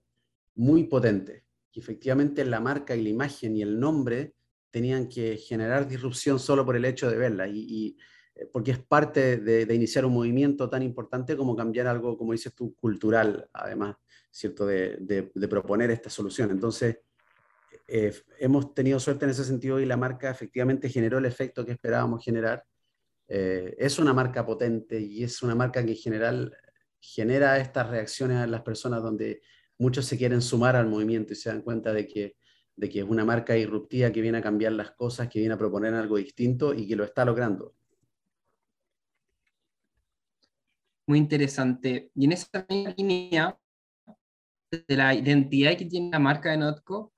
muy 0.54 0.84
potente. 0.84 1.44
Y 1.72 1.80
efectivamente 1.80 2.44
la 2.44 2.60
marca 2.60 2.94
y 2.94 3.02
la 3.02 3.08
imagen 3.08 3.56
y 3.56 3.62
el 3.62 3.80
nombre 3.80 4.34
tenían 4.70 5.08
que 5.08 5.36
generar 5.36 5.88
disrupción 5.88 6.38
solo 6.38 6.64
por 6.64 6.76
el 6.76 6.84
hecho 6.84 7.10
de 7.10 7.16
verla, 7.16 7.48
y, 7.48 7.96
eh, 8.36 8.48
porque 8.52 8.70
es 8.70 8.78
parte 8.78 9.38
de, 9.38 9.74
iniciar 9.74 10.06
un 10.06 10.14
movimiento 10.14 10.70
tan 10.70 10.82
importante 10.84 11.36
como 11.36 11.56
cambiar 11.56 11.88
algo, 11.88 12.16
como 12.16 12.32
dices 12.32 12.54
tú, 12.54 12.76
cultural, 12.76 13.48
además, 13.52 13.96
¿cierto?, 14.30 14.64
de, 14.64 15.32
proponer 15.50 15.90
esta 15.90 16.08
solución. 16.08 16.52
Entonces, 16.52 16.98
eh, 17.94 18.14
hemos 18.38 18.72
tenido 18.72 18.98
suerte 18.98 19.26
en 19.26 19.32
ese 19.32 19.44
sentido 19.44 19.78
y 19.78 19.84
la 19.84 19.98
marca 19.98 20.30
efectivamente 20.30 20.88
generó 20.88 21.18
el 21.18 21.26
efecto 21.26 21.66
que 21.66 21.72
esperábamos 21.72 22.24
generar. 22.24 22.64
Eh, 23.28 23.76
es 23.78 23.98
una 23.98 24.14
marca 24.14 24.46
potente 24.46 24.98
y 24.98 25.22
es 25.22 25.42
una 25.42 25.54
marca 25.54 25.84
que 25.84 25.90
en 25.90 25.96
general 25.98 26.56
genera 27.00 27.58
estas 27.58 27.90
reacciones 27.90 28.38
a 28.38 28.46
las 28.46 28.62
personas 28.62 29.02
donde 29.02 29.42
muchos 29.76 30.06
se 30.06 30.16
quieren 30.16 30.40
sumar 30.40 30.74
al 30.74 30.86
movimiento 30.86 31.34
y 31.34 31.36
se 31.36 31.50
dan 31.50 31.60
cuenta 31.60 31.92
de 31.92 32.06
que 32.06 32.36
de 32.76 32.88
que 32.88 33.00
es 33.00 33.04
una 33.04 33.26
marca 33.26 33.52
disruptiva 33.52 34.10
que 34.10 34.22
viene 34.22 34.38
a 34.38 34.42
cambiar 34.42 34.72
las 34.72 34.92
cosas, 34.92 35.28
que 35.28 35.38
viene 35.38 35.54
a 35.54 35.58
proponer 35.58 35.92
algo 35.92 36.16
distinto 36.16 36.72
y 36.72 36.88
que 36.88 36.96
lo 36.96 37.04
está 37.04 37.26
logrando. 37.26 37.74
Muy 41.06 41.18
interesante. 41.18 42.10
Y 42.14 42.24
en 42.24 42.32
esa 42.32 42.66
línea 42.96 43.58
de 44.70 44.96
la 44.96 45.14
identidad 45.14 45.76
que 45.76 45.84
tiene 45.84 46.08
la 46.10 46.18
marca 46.18 46.50
de 46.50 46.56
Notco, 46.56 47.12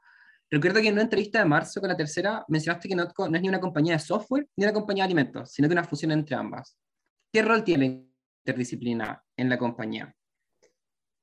recuerdo 0.51 0.81
que 0.81 0.89
en 0.89 0.95
una 0.95 1.03
entrevista 1.03 1.39
de 1.39 1.45
marzo 1.45 1.81
con 1.81 1.89
la 1.89 1.97
tercera 1.97 2.45
mencionaste 2.49 2.89
que 2.89 2.97
Notco 2.97 3.29
no 3.29 3.37
es 3.37 3.43
ni 3.43 3.49
una 3.49 3.61
compañía 3.61 3.95
de 3.95 3.99
software 3.99 4.49
ni 4.57 4.65
una 4.65 4.73
compañía 4.73 5.05
de 5.05 5.07
alimentos, 5.07 5.53
sino 5.53 5.69
que 5.69 5.73
una 5.73 5.85
fusión 5.85 6.13
entre 6.13 6.37
ambas. 6.37 6.77
¿Qué 7.33 7.43
rol 7.43 7.65
tiene 7.65 7.89
la 7.89 8.53
interdisciplina 8.53 9.25
en 9.37 9.49
la 9.49 9.59
compañía? 9.59 10.15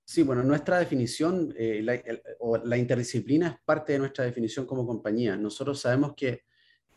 Sí, 0.04 0.24
bueno, 0.24 0.44
nuestra 0.44 0.78
definición 0.80 1.54
eh, 1.58 1.82
la, 1.84 2.02
o 2.40 2.58
la 2.58 2.76
interdisciplina 2.76 3.48
es 3.48 3.56
parte 3.64 3.94
de 3.94 4.00
nuestra 4.00 4.26
definición 4.26 4.66
como 4.66 4.86
compañía. 4.86 5.38
Nosotros 5.38 5.80
sabemos 5.80 6.16
que 6.16 6.42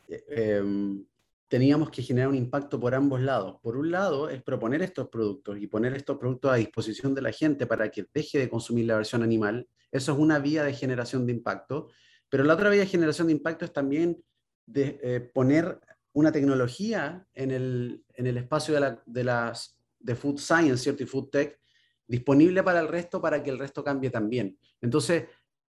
eh, 0.08 0.24
em, 0.28 1.06
teníamos 1.48 1.90
que 1.90 2.02
generar 2.02 2.28
un 2.28 2.34
impacto 2.34 2.80
por 2.80 2.94
ambos 2.94 3.20
lados. 3.20 3.60
Por 3.62 3.76
un 3.76 3.90
lado, 3.92 4.28
es 4.28 4.42
proponer 4.42 4.82
estos 4.82 5.08
productos 5.08 5.58
y 5.60 5.68
poner 5.68 5.94
estos 5.94 6.18
productos 6.18 6.52
a 6.52 6.56
disposición 6.56 7.14
de 7.14 7.22
la 7.22 7.30
gente 7.30 7.66
para 7.66 7.88
que 7.90 8.06
deje 8.12 8.38
de 8.38 8.48
consumir 8.48 8.86
la 8.86 8.96
versión 8.96 9.22
animal. 9.22 9.68
Eso 9.92 10.12
es 10.12 10.18
una 10.18 10.40
vía 10.40 10.64
de 10.64 10.72
generación 10.72 11.24
de 11.26 11.32
impacto. 11.34 11.90
Pero 12.34 12.42
la 12.42 12.54
otra 12.54 12.68
vía 12.68 12.80
de 12.80 12.88
generación 12.88 13.28
de 13.28 13.32
impacto 13.32 13.64
es 13.64 13.72
también 13.72 14.20
de, 14.66 14.98
eh, 15.04 15.20
poner 15.20 15.78
una 16.14 16.32
tecnología 16.32 17.24
en 17.32 17.52
el, 17.52 18.04
en 18.12 18.26
el 18.26 18.38
espacio 18.38 18.74
de, 18.74 18.80
la, 18.80 19.02
de, 19.06 19.22
las, 19.22 19.78
de 20.00 20.16
food 20.16 20.38
science 20.38 20.78
¿cierto? 20.78 21.04
y 21.04 21.06
food 21.06 21.28
tech 21.28 21.60
disponible 22.08 22.64
para 22.64 22.80
el 22.80 22.88
resto 22.88 23.22
para 23.22 23.40
que 23.40 23.50
el 23.50 23.58
resto 23.60 23.84
cambie 23.84 24.10
también. 24.10 24.58
Entonces, 24.80 25.26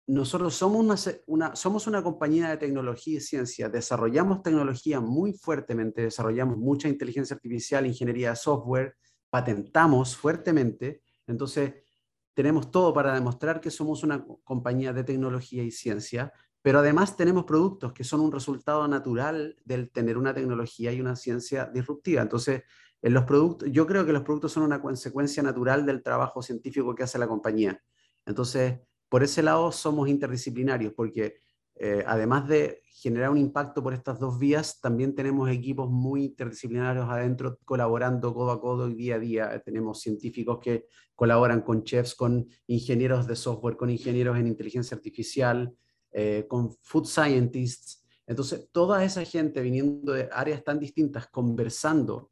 nosotros 0.08 0.56
somos 0.56 1.08
una, 1.28 1.56
somos 1.56 1.86
una 1.86 2.02
compañía 2.02 2.50
de 2.50 2.58
tecnología 2.58 3.20
y 3.20 3.22
ciencia, 3.22 3.70
desarrollamos 3.70 4.42
tecnología 4.42 5.00
muy 5.00 5.34
fuertemente, 5.34 6.02
desarrollamos 6.02 6.58
mucha 6.58 6.90
inteligencia 6.90 7.36
artificial, 7.36 7.86
ingeniería 7.86 8.32
de 8.32 8.38
software, 8.38 8.96
patentamos 9.30 10.18
fuertemente, 10.18 11.04
entonces 11.28 11.76
tenemos 12.34 12.72
todo 12.72 12.92
para 12.92 13.14
demostrar 13.14 13.62
que 13.62 13.70
somos 13.70 14.02
una 14.02 14.26
compañía 14.44 14.94
de 14.94 15.04
tecnología 15.04 15.62
y 15.62 15.70
ciencia, 15.70 16.34
pero 16.66 16.80
además 16.80 17.16
tenemos 17.16 17.44
productos 17.44 17.94
que 17.94 18.04
son 18.04 18.22
un 18.22 18.32
resultado 18.32 18.88
natural 18.88 19.56
del 19.66 19.92
tener 19.92 20.18
una 20.18 20.34
tecnología 20.34 20.92
y 20.92 21.00
una 21.00 21.16
ciencia 21.16 21.70
disruptiva. 21.72 22.24
Entonces, 22.24 22.64
los 23.04 23.24
productos, 23.26 23.70
yo 23.72 23.86
creo 23.86 24.04
que 24.04 24.12
los 24.12 24.24
productos 24.24 24.54
son 24.54 24.64
una 24.64 24.82
consecuencia 24.82 25.44
natural 25.44 25.86
del 25.86 26.02
trabajo 26.02 26.42
científico 26.42 26.96
que 26.96 27.04
hace 27.04 27.20
la 27.20 27.28
compañía. 27.28 27.80
Entonces, 28.26 28.80
por 29.10 29.22
ese 29.22 29.44
lado 29.44 29.72
somos 29.72 30.10
interdisciplinarios, 30.10 30.92
porque 30.94 31.36
eh, 31.76 32.04
además 32.08 32.48
de 32.48 32.82
generar 32.88 33.30
un 33.30 33.38
impacto 33.38 33.84
por 33.84 33.94
estas 33.94 34.20
dos 34.20 34.40
vías, 34.40 34.82
también 34.82 35.14
tenemos 35.14 35.48
equipos 35.52 35.92
muy 35.92 36.24
interdisciplinarios 36.24 37.08
adentro 37.08 37.60
colaborando 37.64 38.34
codo 38.34 38.50
a 38.50 38.60
codo 38.60 38.90
y 38.90 38.96
día 38.96 39.18
a 39.18 39.20
día. 39.20 39.62
Tenemos 39.64 40.02
científicos 40.02 40.58
que 40.64 40.88
colaboran 41.14 41.62
con 41.62 41.84
chefs, 41.84 42.16
con 42.16 42.48
ingenieros 42.66 43.28
de 43.28 43.36
software, 43.36 43.78
con 43.78 43.92
ingenieros 43.92 44.36
en 44.40 44.48
inteligencia 44.48 44.98
artificial, 44.98 45.78
eh, 46.18 46.46
con 46.48 46.74
food 46.82 47.04
scientists. 47.04 48.02
Entonces, 48.26 48.70
toda 48.72 49.04
esa 49.04 49.26
gente 49.26 49.62
viniendo 49.62 50.14
de 50.14 50.30
áreas 50.32 50.64
tan 50.64 50.80
distintas, 50.80 51.28
conversando, 51.28 52.32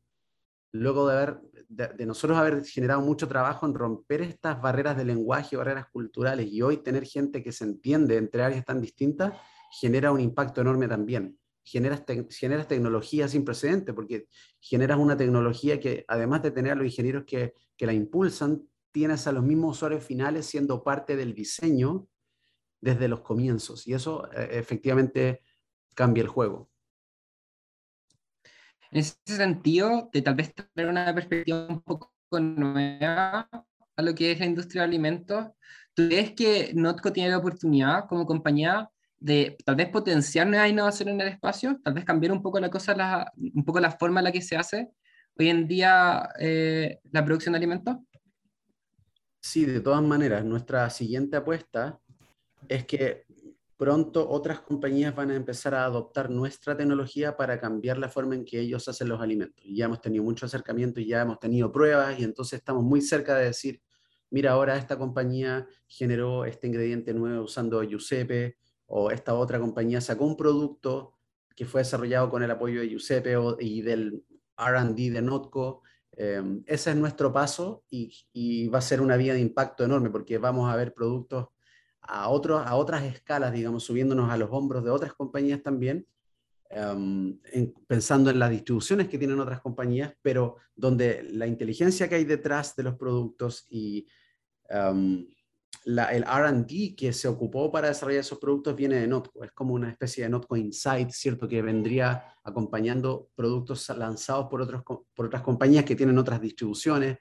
luego 0.72 1.06
de, 1.06 1.14
haber, 1.14 1.42
de, 1.68 2.06
nosotros 2.06 2.38
haber 2.38 2.64
generado 2.64 3.02
mucho 3.02 3.28
trabajo 3.28 3.66
en 3.66 3.74
romper 3.74 4.22
estas 4.22 4.62
barreras 4.62 4.96
de 4.96 5.04
lenguaje, 5.04 5.58
barreras 5.58 5.88
culturales, 5.92 6.50
y 6.50 6.62
hoy 6.62 6.78
tener 6.78 7.04
gente 7.04 7.44
que 7.44 7.52
se 7.52 7.66
entiende 7.66 8.16
entre 8.16 8.44
áreas 8.44 8.64
tan 8.64 8.80
distintas, 8.80 9.34
genera 9.82 10.14
un 10.14 10.22
impacto 10.22 10.62
enorme 10.62 10.88
también. 10.88 11.38
Generas, 11.62 12.06
generas 12.30 12.70
tecnología 12.70 13.28
sin 13.28 13.44
precedente, 13.44 13.92
porque 13.92 14.28
generas 14.62 14.98
una 14.98 15.18
tecnología 15.18 15.78
que, 15.78 16.06
además 16.08 16.42
de 16.42 16.52
tener 16.52 16.72
a 16.72 16.76
los 16.76 16.86
ingenieros 16.86 17.26
que, 17.26 17.54
que 17.76 17.86
la 17.86 17.92
impulsan, 17.92 18.64
tienes 18.94 19.28
a 19.28 19.34
los 19.34 19.44
mismos 19.44 19.76
usuarios 19.76 20.06
finales 20.06 20.46
siendo 20.46 20.86
parte 20.86 21.18
del 21.18 21.34
diseño 21.34 22.08
desde 22.84 23.08
los 23.08 23.22
comienzos. 23.22 23.88
Y 23.88 23.94
eso 23.94 24.30
eh, 24.34 24.50
efectivamente 24.52 25.42
cambia 25.96 26.22
el 26.22 26.28
juego. 26.28 26.70
En 28.92 29.00
ese 29.00 29.16
sentido, 29.26 30.10
de 30.12 30.22
tal 30.22 30.36
vez 30.36 30.54
tener 30.54 30.90
una 30.90 31.14
perspectiva 31.16 31.66
un 31.68 31.82
poco 31.82 32.14
nueva 32.40 33.50
a 33.96 34.02
lo 34.02 34.14
que 34.14 34.32
es 34.32 34.40
la 34.40 34.46
industria 34.46 34.82
de 34.82 34.88
alimentos, 34.88 35.48
¿tú 35.94 36.08
crees 36.08 36.34
que 36.34 36.74
Notco 36.74 37.14
tiene 37.14 37.30
la 37.30 37.38
oportunidad 37.38 38.08
como 38.08 38.26
compañía 38.26 38.90
de 39.18 39.56
tal 39.66 39.76
vez 39.76 39.90
potenciar 39.90 40.48
nueva 40.48 40.68
innovación 40.68 41.10
en 41.10 41.22
el 41.22 41.30
espacio, 41.30 41.80
tal 41.84 41.94
vez 41.94 42.04
cambiar 42.04 42.34
un 42.34 42.42
poco 42.42 42.60
la 42.60 42.70
cosa, 42.70 42.94
la, 42.94 43.32
un 43.38 43.64
poco 43.64 43.80
la 43.80 43.92
forma 43.92 44.20
en 44.20 44.26
la 44.26 44.32
que 44.32 44.42
se 44.42 44.58
hace 44.58 44.90
hoy 45.38 45.50
en 45.50 45.68
día 45.68 46.30
eh, 46.38 47.00
la 47.12 47.24
producción 47.24 47.54
de 47.54 47.58
alimentos? 47.58 47.96
Sí, 49.42 49.66
de 49.66 49.80
todas 49.80 50.02
maneras, 50.02 50.44
nuestra 50.44 50.90
siguiente 50.90 51.38
apuesta 51.38 52.00
es 52.70 52.86
que 52.86 53.26
pronto 53.78 54.30
otras 54.30 54.62
compañías 54.62 55.16
van 55.16 55.32
a 55.32 55.36
empezar 55.36 55.76
a 55.76 55.86
adoptar 55.86 56.30
nuestra 56.30 56.78
tecnología 56.78 57.36
para 57.36 57.60
cambiar 57.60 57.98
la 57.98 58.10
forma 58.10 58.36
en 58.36 58.46
que 58.46 58.60
ellos 58.60 58.88
hacen 58.88 59.10
los 59.10 59.22
alimentos. 59.22 59.64
Ya 59.68 59.86
hemos 59.86 60.02
tenido 60.02 60.24
mucho 60.24 60.46
acercamiento 60.46 61.02
y 61.02 61.08
ya 61.08 61.22
hemos 61.22 61.40
tenido 61.40 61.72
pruebas 61.72 62.20
y 62.20 62.24
entonces 62.24 62.60
estamos 62.60 62.84
muy 62.84 63.02
cerca 63.02 63.36
de 63.36 63.46
decir, 63.46 63.82
mira, 64.30 64.52
ahora 64.52 64.78
esta 64.78 64.98
compañía 64.98 65.68
generó 65.88 66.46
este 66.46 66.68
ingrediente 66.68 67.14
nuevo 67.14 67.44
usando 67.44 67.84
Giuseppe 67.84 68.58
o 68.86 69.12
esta 69.12 69.34
otra 69.34 69.60
compañía 69.60 70.02
sacó 70.02 70.26
un 70.26 70.38
producto 70.38 71.18
que 71.56 71.66
fue 71.66 71.82
desarrollado 71.82 72.30
con 72.30 72.44
el 72.44 72.52
apoyo 72.52 72.82
de 72.82 72.90
Giuseppe 72.90 73.36
y 73.60 73.82
del 73.82 74.24
RD 74.58 75.12
de 75.12 75.22
Notco. 75.22 75.82
Em, 76.12 76.64
ese 76.68 76.92
es 76.92 76.96
nuestro 76.96 77.34
paso 77.34 77.84
y, 77.90 78.68
va 78.70 78.80
a 78.80 78.82
ser 78.82 79.02
una 79.02 79.18
vía 79.18 79.34
de 79.34 79.40
impacto 79.40 79.84
enorme 79.84 80.10
porque 80.10 80.38
vamos 80.38 80.72
a 80.72 80.76
ver 80.76 80.94
productos 80.94 81.48
a, 82.04 82.24
a 82.26 82.76
otras 82.76 83.04
escalas, 83.04 83.52
digamos, 83.54 83.84
subiéndonos 83.84 84.30
a 84.30 84.38
los 84.38 84.50
hombros 84.52 84.84
de 84.84 84.92
otras 84.92 85.14
compañías 85.14 85.62
también, 85.64 86.06
em, 86.70 87.40
pensando 87.88 88.30
en 88.30 88.40
las 88.40 88.50
distribuciones 88.50 89.08
que 89.08 89.18
tienen 89.18 89.40
otras 89.40 89.62
compañías, 89.62 90.14
pero 90.22 90.58
donde 90.76 91.24
la 91.32 91.48
inteligencia 91.48 92.08
que 92.08 92.16
hay 92.16 92.26
detrás 92.26 92.76
de 92.76 92.84
los 92.84 92.96
productos 92.96 93.66
y 93.70 94.08
em, 94.70 95.26
el 95.86 96.24
RD 96.24 96.96
que 96.96 97.12
se 97.12 97.28
ocupó 97.28 97.72
para 97.72 97.90
desarrollar 97.90 98.22
esos 98.22 98.40
productos 98.40 98.76
viene 98.76 98.96
de 98.96 99.08
Notco. 99.08 99.44
Es 99.44 99.52
como 99.52 99.74
una 99.74 99.90
especie 99.90 100.24
de 100.24 100.30
Notco 100.30 100.56
Insight, 100.56 101.10
¿cierto? 101.12 101.48
Que 101.48 101.62
vendría 101.62 102.24
acompañando 102.44 103.30
productos 103.36 103.90
lanzados 103.90 104.48
por, 104.50 104.62
otros, 104.62 104.84
por 104.84 105.26
otras 105.26 105.42
compañías 105.42 105.84
que 105.84 105.96
tienen 105.96 106.18
otras 106.18 106.40
distribuciones, 106.40 107.18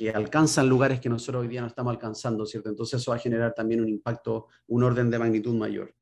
que 0.00 0.08
alcanzan 0.08 0.66
lugares 0.66 0.98
que 0.98 1.10
nosotros 1.10 1.42
hoy 1.42 1.48
día 1.48 1.60
no 1.60 1.66
estamos 1.66 1.92
alcanzando, 1.92 2.46
¿cierto? 2.46 2.70
Entonces 2.70 3.02
eso 3.02 3.10
va 3.10 3.18
a 3.18 3.20
generar 3.20 3.52
también 3.52 3.82
un 3.82 3.88
impacto, 3.90 4.46
un 4.68 4.82
orden 4.82 5.10
de 5.10 5.18
magnitud 5.18 5.54
mayor. 5.54 5.94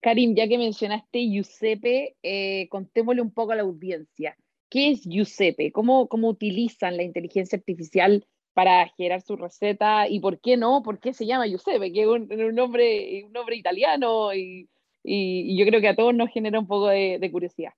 Karim, 0.00 0.34
ya 0.34 0.48
que 0.48 0.58
mencionaste 0.58 1.30
Giuseppe, 1.30 2.16
eh, 2.24 2.66
contémosle 2.70 3.22
un 3.22 3.30
poco 3.30 3.52
a 3.52 3.54
la 3.54 3.62
audiencia. 3.62 4.36
¿Qué 4.68 4.90
es 4.90 5.02
Giuseppe? 5.02 5.70
¿Cómo, 5.70 6.08
¿Cómo 6.08 6.28
utilizan 6.28 6.96
la 6.96 7.04
inteligencia 7.04 7.56
artificial 7.56 8.26
para 8.52 8.88
generar 8.96 9.22
su 9.22 9.36
receta? 9.36 10.08
¿Y 10.08 10.18
por 10.18 10.40
qué 10.40 10.56
no? 10.56 10.82
¿Por 10.82 10.98
qué 10.98 11.12
se 11.12 11.26
llama 11.26 11.46
Giuseppe? 11.46 11.92
Que 11.92 12.02
es 12.02 12.08
un, 12.08 12.26
nombre, 12.52 13.22
un 13.26 13.32
nombre 13.32 13.54
italiano 13.54 14.34
y, 14.34 14.68
y, 15.04 15.56
yo 15.56 15.64
creo 15.66 15.80
que 15.80 15.88
a 15.88 15.94
todos 15.94 16.12
nos 16.12 16.30
genera 16.30 16.58
un 16.58 16.66
poco 16.66 16.88
de 16.88 17.28
curiosidad. 17.30 17.74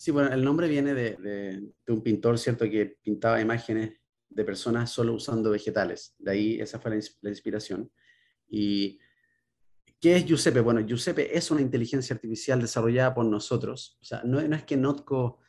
Sí, 0.00 0.12
bueno, 0.12 0.32
el 0.32 0.42
nombre 0.42 0.66
viene 0.66 0.94
de, 0.94 1.14
de, 1.16 1.92
un 1.92 2.02
pintor, 2.02 2.38
¿cierto?, 2.38 2.64
que 2.70 2.96
pintaba 3.02 3.38
imágenes 3.38 4.00
de 4.30 4.44
personas 4.46 4.90
solo 4.90 5.12
usando 5.12 5.50
vegetales. 5.50 6.14
De 6.16 6.30
ahí 6.30 6.58
esa 6.58 6.80
fue 6.80 6.92
la, 7.20 7.28
inspiración. 7.28 7.92
¿Y 8.48 8.98
qué 10.00 10.16
es 10.16 10.24
Giuseppe? 10.24 10.60
Bueno, 10.60 10.80
Giuseppe 10.80 11.36
es 11.36 11.50
una 11.50 11.60
inteligencia 11.60 12.14
artificial 12.14 12.62
desarrollada 12.62 13.12
por 13.12 13.26
nosotros. 13.26 13.98
O 14.00 14.04
sea, 14.06 14.22
no, 14.24 14.40
no 14.40 14.56
es 14.56 14.64
que 14.64 14.78
Notco 14.78 15.40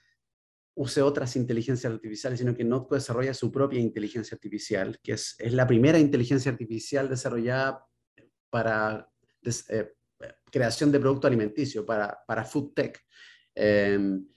use 0.76 1.02
otras 1.02 1.38
inteligencias 1.38 1.94
artificiales, 1.94 2.40
sino 2.40 2.54
que 2.54 2.66
Notco 2.66 2.96
desarrolla 2.96 3.34
su 3.34 3.54
propia 3.54 3.80
inteligencia 3.80 4.36
artificial, 4.36 5.00
que 5.02 5.14
es, 5.14 5.34
es 5.40 5.54
la 5.54 5.66
primera 5.66 5.98
inteligencia 5.98 6.52
artificial 6.52 7.08
desarrollada 7.08 7.86
para 8.50 9.10
eh, 9.46 9.94
creación 10.52 10.92
de 10.92 11.00
producto 11.00 11.28
alimenticio, 11.28 11.86
para, 11.86 12.20
para 12.28 12.44
food 12.44 12.74
tech. 12.74 13.00
Em, 13.56 14.28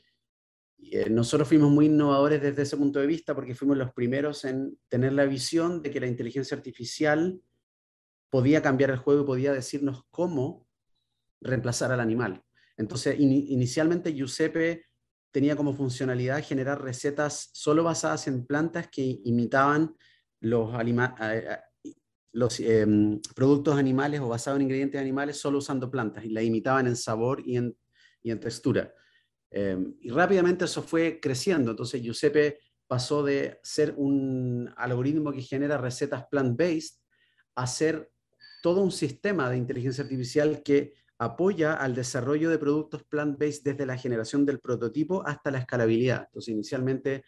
eh, 0.92 1.10
nosotros 1.10 1.48
fuimos 1.48 1.70
muy 1.70 1.86
innovadores 1.86 2.42
desde 2.42 2.62
ese 2.62 2.76
punto 2.76 3.00
de 3.00 3.06
vista 3.06 3.34
porque 3.34 3.54
fuimos 3.54 3.76
los 3.76 3.92
primeros 3.92 4.44
en 4.44 4.78
tener 4.88 5.12
la 5.12 5.24
visión 5.24 5.82
de 5.82 5.90
que 5.90 6.00
la 6.00 6.06
inteligencia 6.06 6.56
artificial 6.56 7.40
podía 8.30 8.62
cambiar 8.62 8.90
el 8.90 8.96
juego 8.96 9.22
y 9.22 9.26
podía 9.26 9.52
decirnos 9.52 10.04
cómo 10.10 10.66
reemplazar 11.40 11.92
al 11.92 12.00
animal. 12.00 12.42
Entonces, 12.76 13.16
inicialmente 13.18 14.12
Giuseppe 14.12 14.86
tenía 15.30 15.54
como 15.56 15.72
funcionalidad 15.74 16.42
generar 16.42 16.82
recetas 16.82 17.50
solo 17.52 17.84
basadas 17.84 18.26
en 18.26 18.46
plantas 18.46 18.88
que 18.88 19.20
imitaban 19.24 19.94
los, 20.40 20.72
em, 22.60 23.20
productos 23.36 23.76
animales 23.76 24.20
o 24.20 24.28
basados 24.28 24.58
en 24.58 24.62
ingredientes 24.62 25.00
animales 25.00 25.36
solo 25.36 25.58
usando 25.58 25.90
plantas 25.90 26.24
y 26.24 26.30
la 26.30 26.42
imitaban 26.42 26.86
en 26.86 26.96
sabor 26.96 27.42
y 27.44 27.56
en 27.56 28.40
textura. 28.40 28.92
Em, 29.56 29.94
y 30.00 30.10
rápidamente 30.10 30.64
eso 30.64 30.82
fue 30.82 31.20
creciendo. 31.20 31.70
Entonces 31.70 32.02
Giuseppe 32.02 32.58
pasó 32.88 33.22
de 33.22 33.60
ser 33.62 33.94
un 33.96 34.68
algoritmo 34.76 35.30
que 35.30 35.42
genera 35.42 35.78
recetas 35.78 36.24
plant-based 36.28 36.98
a 37.54 37.68
ser 37.68 38.10
todo 38.64 38.80
un 38.80 38.90
sistema 38.90 39.48
de 39.48 39.56
inteligencia 39.56 40.02
artificial 40.02 40.60
que 40.64 40.94
apoya 41.18 41.74
al 41.74 41.94
desarrollo 41.94 42.50
de 42.50 42.58
productos 42.58 43.04
plant-based 43.04 43.62
desde 43.62 43.86
la 43.86 43.96
generación 43.96 44.44
del 44.44 44.58
prototipo 44.58 45.24
hasta 45.24 45.52
la 45.52 45.58
escalabilidad. 45.58 46.24
Entonces, 46.26 46.52
inicialmente 46.52 47.22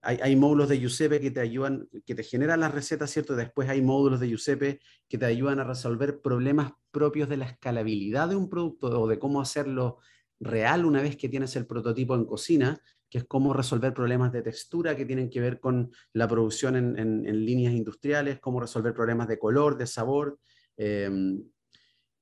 hay, 0.00 0.34
módulos 0.34 0.68
de 0.68 0.80
Giuseppe 0.80 1.20
que 1.20 1.30
te 1.30 1.40
ayudan, 1.40 1.88
que 2.04 2.16
te 2.16 2.24
generan 2.24 2.58
las 2.58 2.74
recetas, 2.74 3.10
¿cierto? 3.10 3.36
Después 3.36 3.68
hay 3.68 3.82
módulos 3.82 4.18
de 4.18 4.28
Giuseppe 4.28 4.80
que 5.08 5.16
te 5.16 5.26
ayudan 5.26 5.60
a 5.60 5.64
resolver 5.64 6.20
problemas 6.20 6.72
propios 6.90 7.28
de 7.28 7.36
la 7.36 7.44
escalabilidad 7.46 8.28
de 8.28 8.36
un 8.36 8.48
producto 8.48 9.00
o 9.00 9.06
de 9.06 9.20
cómo 9.20 9.40
hacerlo 9.40 9.98
real 10.40 10.84
una 10.84 11.02
vez 11.02 11.16
que 11.16 11.28
tienes 11.28 11.54
el 11.56 11.66
prototipo 11.66 12.14
en 12.14 12.24
cocina, 12.24 12.80
que 13.10 13.18
es 13.18 13.24
cómo 13.24 13.52
resolver 13.52 13.94
problemas 13.94 14.32
de 14.32 14.42
textura 14.42 14.96
que 14.96 15.06
tienen 15.06 15.30
que 15.30 15.40
ver 15.40 15.60
con 15.60 15.90
la 16.12 16.28
producción 16.28 16.76
en, 16.76 17.46
líneas 17.46 17.74
industriales, 17.74 18.38
cómo 18.38 18.60
resolver 18.60 18.94
problemas 18.94 19.28
de 19.28 19.38
color, 19.38 19.78
de 19.78 19.86
sabor, 19.86 20.38
em, 20.76 21.42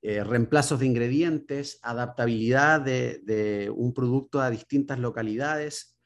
eh, 0.01 0.23
reemplazos 0.23 0.79
de 0.79 0.85
ingredientes, 0.85 1.79
adaptabilidad 1.81 2.81
de, 2.81 3.71
un 3.75 3.93
producto 3.93 4.39
a 4.39 4.49
distintas 4.49 4.99
localidades. 4.99 5.97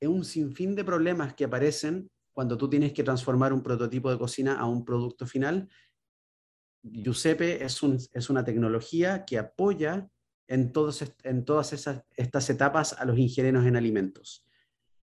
Es 0.00 0.08
un 0.08 0.24
sinfín 0.24 0.74
de 0.74 0.84
problemas 0.84 1.34
que 1.34 1.44
aparecen 1.44 2.10
cuando 2.32 2.56
tú 2.56 2.70
tienes 2.70 2.92
que 2.92 3.04
transformar 3.04 3.52
un 3.52 3.62
prototipo 3.62 4.10
de 4.10 4.18
cocina 4.18 4.58
a 4.58 4.64
un 4.64 4.84
producto 4.84 5.26
final. 5.26 5.68
Giuseppe 6.82 7.62
es, 7.62 7.80
es 8.12 8.30
una 8.30 8.44
tecnología 8.44 9.24
que 9.26 9.38
apoya 9.38 10.08
en, 10.52 10.70
en 11.24 11.44
todas 11.44 11.72
esas, 11.72 12.02
estas 12.14 12.50
etapas 12.50 12.92
a 12.92 13.04
los 13.06 13.18
ingenieros 13.18 13.64
en 13.64 13.76
alimentos. 13.76 14.46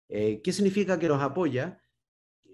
Eh, 0.09 0.41
¿Qué 0.43 0.51
significa 0.51 0.99
que 0.99 1.07
los 1.07 1.21
apoya? 1.21 1.81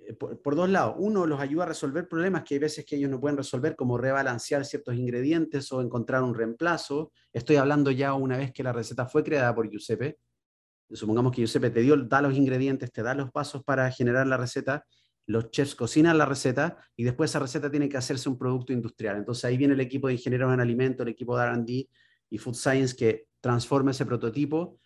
Eh, 0.08 0.14
por, 0.14 0.56
dos 0.56 0.70
lados. 0.70 0.96
Uno, 1.00 1.26
los 1.26 1.40
ayuda 1.40 1.64
a 1.64 1.68
resolver 1.68 2.08
problemas 2.08 2.44
que 2.44 2.54
hay 2.56 2.60
veces 2.60 2.86
que 2.86 2.96
ellos 2.96 3.10
no 3.10 3.20
pueden 3.20 3.38
resolver, 3.38 3.76
como 3.76 3.98
rebalancear 3.98 4.64
ciertos 4.64 4.96
ingredientes 4.96 5.72
o 5.72 5.82
encontrar 5.82 6.22
un 6.22 6.36
reemplazo. 6.36 7.12
Estoy 7.32 7.56
hablando 7.56 7.90
ya 7.90 8.14
una 8.14 8.38
vez 8.38 8.52
que 8.54 8.62
la 8.62 8.72
receta 8.72 9.08
fue 9.08 9.24
creada 9.24 9.56
por 9.56 9.70
Giuseppe. 9.70 10.20
Supongamos 10.92 11.32
que 11.32 11.42
Giuseppe 11.42 11.72
te 11.72 11.82
dio, 11.82 11.98
da 11.98 12.22
los 12.22 12.36
ingredientes, 12.36 12.92
te 12.92 13.02
da 13.02 13.16
los 13.16 13.32
pasos 13.32 13.64
para 13.64 13.90
generar 13.92 14.28
la 14.28 14.38
receta 14.38 14.86
los 15.26 15.52
chefs 15.52 15.74
cocinan 15.74 16.18
la 16.18 16.26
receta 16.26 16.78
y 16.98 17.06
después 17.06 17.32
esa 17.32 17.40
receta 17.40 17.72
tiene 17.72 17.88
que 17.88 17.96
hacerse 17.96 18.28
un 18.28 18.38
producto 18.38 18.74
industrial. 18.74 19.16
Entonces 19.16 19.46
ahí 19.46 19.58
viene 19.58 19.74
el 19.74 19.80
equipo 19.80 20.08
de 20.08 20.16
ingenieros 20.16 20.54
en 20.54 20.60
alimentos, 20.60 21.06
el 21.06 21.14
equipo 21.14 21.38
de 21.38 21.50
RD 21.50 21.88
y 22.34 22.40
Food 22.40 22.56
Science 22.56 22.96
que 22.96 23.28
transforma 23.40 23.92
ese 23.92 24.08
prototipo 24.08 24.80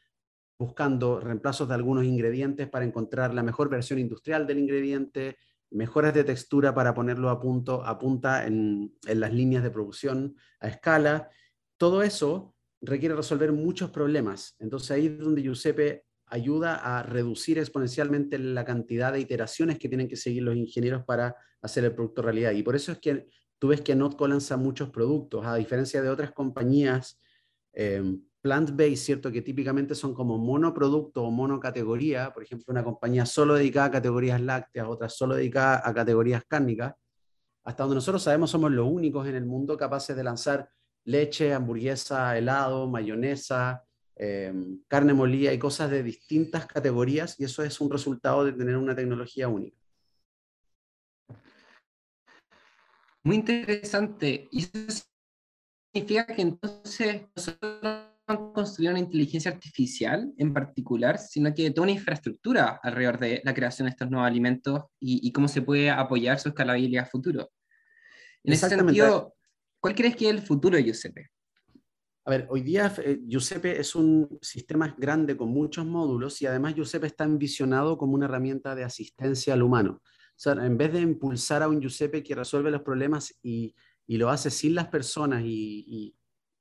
buscando 0.60 1.22
reemplazos 1.22 1.70
de 1.70 1.76
algunos 1.76 2.04
ingredientes 2.04 2.68
para 2.68 2.84
encontrar 2.84 3.34
la 3.34 3.42
mejor 3.42 3.70
versión 3.70 4.00
industrial 4.00 4.46
del 4.46 4.60
ingrediente, 4.60 5.38
mejoras 5.72 6.14
de 6.14 6.26
textura 6.26 6.76
para 6.76 6.94
ponerlo 6.94 7.30
a 7.30 7.40
punto, 7.40 7.86
a 7.86 7.98
punta 7.98 8.46
en, 8.46 8.94
en 9.06 9.20
las 9.22 9.32
líneas 9.32 9.64
de 9.64 9.72
producción 9.72 10.36
a 10.60 10.68
escala. 10.68 11.30
Todo 11.78 12.04
eso 12.04 12.54
requiere 12.82 13.16
resolver 13.16 13.54
muchos 13.54 13.92
problemas. 13.92 14.58
Entonces 14.60 14.92
ahí 14.92 15.06
es 15.06 15.18
donde 15.18 15.42
Giuseppe 15.42 16.04
ayuda 16.26 16.76
a 16.76 17.02
reducir 17.02 17.60
exponencialmente 17.60 18.38
la 18.40 18.66
cantidad 18.66 19.14
de 19.14 19.22
iteraciones 19.22 19.80
que 19.80 19.88
tienen 19.88 20.10
que 20.10 20.18
seguir 20.18 20.44
los 20.44 20.58
ingenieros 20.58 21.06
para 21.06 21.34
hacer 21.62 21.86
el 21.86 21.96
producto 21.96 22.24
realidad. 22.24 22.52
Y 22.52 22.64
por 22.64 22.76
eso 22.76 22.92
es 22.92 22.98
que 22.98 23.30
tú 23.58 23.70
ves 23.70 23.80
que 23.80 23.96
Notco 23.96 24.28
lanza 24.28 24.58
muchos 24.58 24.90
productos, 24.90 25.46
a 25.46 25.56
diferencia 25.56 26.02
de 26.02 26.10
otras 26.10 26.34
compañías 26.34 27.22
eh, 27.80 28.02
plant-based, 28.42 29.06
¿cierto? 29.06 29.32
Que 29.32 29.44
típicamente 29.44 29.94
son 29.94 30.16
como 30.16 30.40
monoproducto 30.40 31.24
o 31.24 31.30
monocategoría, 31.30 32.34
por 32.34 32.42
ejemplo, 32.42 32.66
una 32.70 32.84
compañía 32.84 33.24
solo 33.26 33.54
dedicada 33.54 33.86
a 33.86 33.92
categorías 33.92 34.42
lácteas, 34.42 34.88
otra 34.88 35.10
solo 35.10 35.36
dedicada 35.36 35.82
a 35.86 35.94
categorías 35.94 36.44
cárnicas. 36.48 36.96
Hasta 37.64 37.84
donde 37.84 37.96
nosotros 37.96 38.24
sabemos 38.24 38.50
somos 38.50 38.72
los 38.72 38.88
únicos 38.90 39.28
en 39.28 39.36
el 39.36 39.46
mundo 39.46 39.78
capaces 39.78 40.16
de 40.16 40.24
lanzar 40.24 40.70
leche, 41.04 41.54
hamburguesa, 41.54 42.36
helado, 42.36 42.88
mayonesa, 42.88 43.84
eh, 44.16 44.52
carne 44.88 45.14
molida 45.14 45.54
y 45.54 45.60
cosas 45.60 45.92
de 45.92 46.02
distintas 46.02 46.66
categorías 46.66 47.40
y 47.40 47.44
eso 47.44 47.62
es 47.64 47.80
un 47.80 47.92
resultado 47.92 48.44
de 48.44 48.54
tener 48.54 48.76
una 48.76 48.96
tecnología 48.96 49.48
única. 49.48 49.78
Muy 53.24 53.36
interesante. 53.36 54.48
Y 54.52 54.66
significa 55.98 56.26
que 56.28 56.42
entonces 56.42 57.22
nosotros 57.36 57.80
no 58.28 58.54
construir 58.54 58.92
una 58.92 59.00
inteligencia 59.00 59.52
artificial 59.52 60.32
en 60.38 60.54
particular, 60.54 61.18
sino 61.18 61.54
que 61.54 61.72
toda 61.72 61.84
una 61.84 61.94
infraestructura 61.94 62.80
alrededor 62.84 63.18
de 63.20 63.42
la 63.44 63.54
creación 63.54 63.86
de 63.86 63.92
estos 63.92 64.10
nuevos 64.10 64.28
alimentos 64.28 64.84
y, 65.00 65.32
cómo 65.32 65.48
se 65.48 65.62
puede 65.62 65.90
apoyar 65.90 66.40
su 66.40 66.50
escalabilidad 66.50 67.06
a 67.06 67.08
futuro. 67.08 67.50
En 68.44 68.54
ese 68.54 68.70
sentido, 68.70 69.34
¿cuál 69.80 69.96
crees 69.96 70.16
que 70.16 70.26
es 70.26 70.32
el 70.32 70.42
futuro 70.42 70.78
de 70.78 70.84
Giuseppe? 70.84 71.30
A 72.26 72.32
ver, 72.32 72.48
hoy 72.50 72.62
día 72.62 72.94
eh, 73.04 73.22
Giuseppe 73.26 73.80
es 73.80 73.96
un 73.96 74.38
sistema 74.42 74.94
grande 74.98 75.38
con 75.38 75.50
muchos 75.50 75.86
módulos 75.86 76.42
y 76.42 76.46
además 76.46 76.76
Giuseppe 76.76 77.08
está 77.08 77.24
envisionado 77.24 77.98
como 77.98 78.16
una 78.16 78.26
herramienta 78.26 78.76
de 78.76 78.84
asistencia 78.84 79.54
al 79.54 79.64
humano. 79.64 80.02
O 80.04 80.40
sea, 80.40 80.54
en 80.54 80.78
vez 80.78 80.92
de 80.92 81.00
impulsar 81.00 81.64
a 81.64 81.70
un 81.70 81.80
Giuseppe 81.80 82.22
que 82.22 82.36
resuelve 82.36 82.70
los 82.70 82.82
problemas 82.82 83.34
y, 83.42 83.74
y 84.08 84.18
lo 84.18 84.30
hace 84.30 84.50
sin 84.50 84.74
las 84.76 84.88
personas 84.88 85.44
y, 85.46 86.16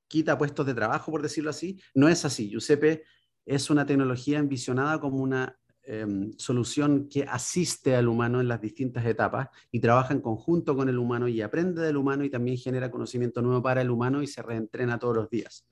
quita 0.08 0.38
puestos 0.38 0.64
de 0.64 0.74
trabajo, 0.74 1.10
por 1.10 1.20
decirlo 1.20 1.50
así, 1.50 1.80
no 1.92 2.08
es 2.08 2.24
así. 2.24 2.48
Giuseppe 2.48 3.02
es 3.44 3.70
una 3.70 3.84
tecnología 3.84 4.38
envisionada 4.38 5.00
como 5.00 5.16
una 5.16 5.58
Em, 5.88 6.32
solución 6.36 7.08
que 7.08 7.22
asiste 7.22 7.94
al 7.94 8.08
humano 8.08 8.40
en 8.40 8.48
las 8.48 8.60
distintas 8.60 9.06
etapas 9.06 9.50
y 9.70 9.78
trabaja 9.78 10.12
en 10.12 10.20
conjunto 10.20 10.74
con 10.74 10.88
el 10.88 10.98
humano 10.98 11.28
y 11.28 11.40
aprende 11.40 11.80
del 11.80 11.96
humano 11.96 12.24
y 12.24 12.30
también 12.30 12.56
genera 12.56 12.90
conocimiento 12.90 13.40
nuevo 13.40 13.62
para 13.62 13.82
el 13.82 13.90
humano 13.90 14.20
y 14.20 14.26
se 14.26 14.42
reentrena 14.42 14.98
todos 14.98 15.14
los 15.14 15.30
días. 15.30 15.64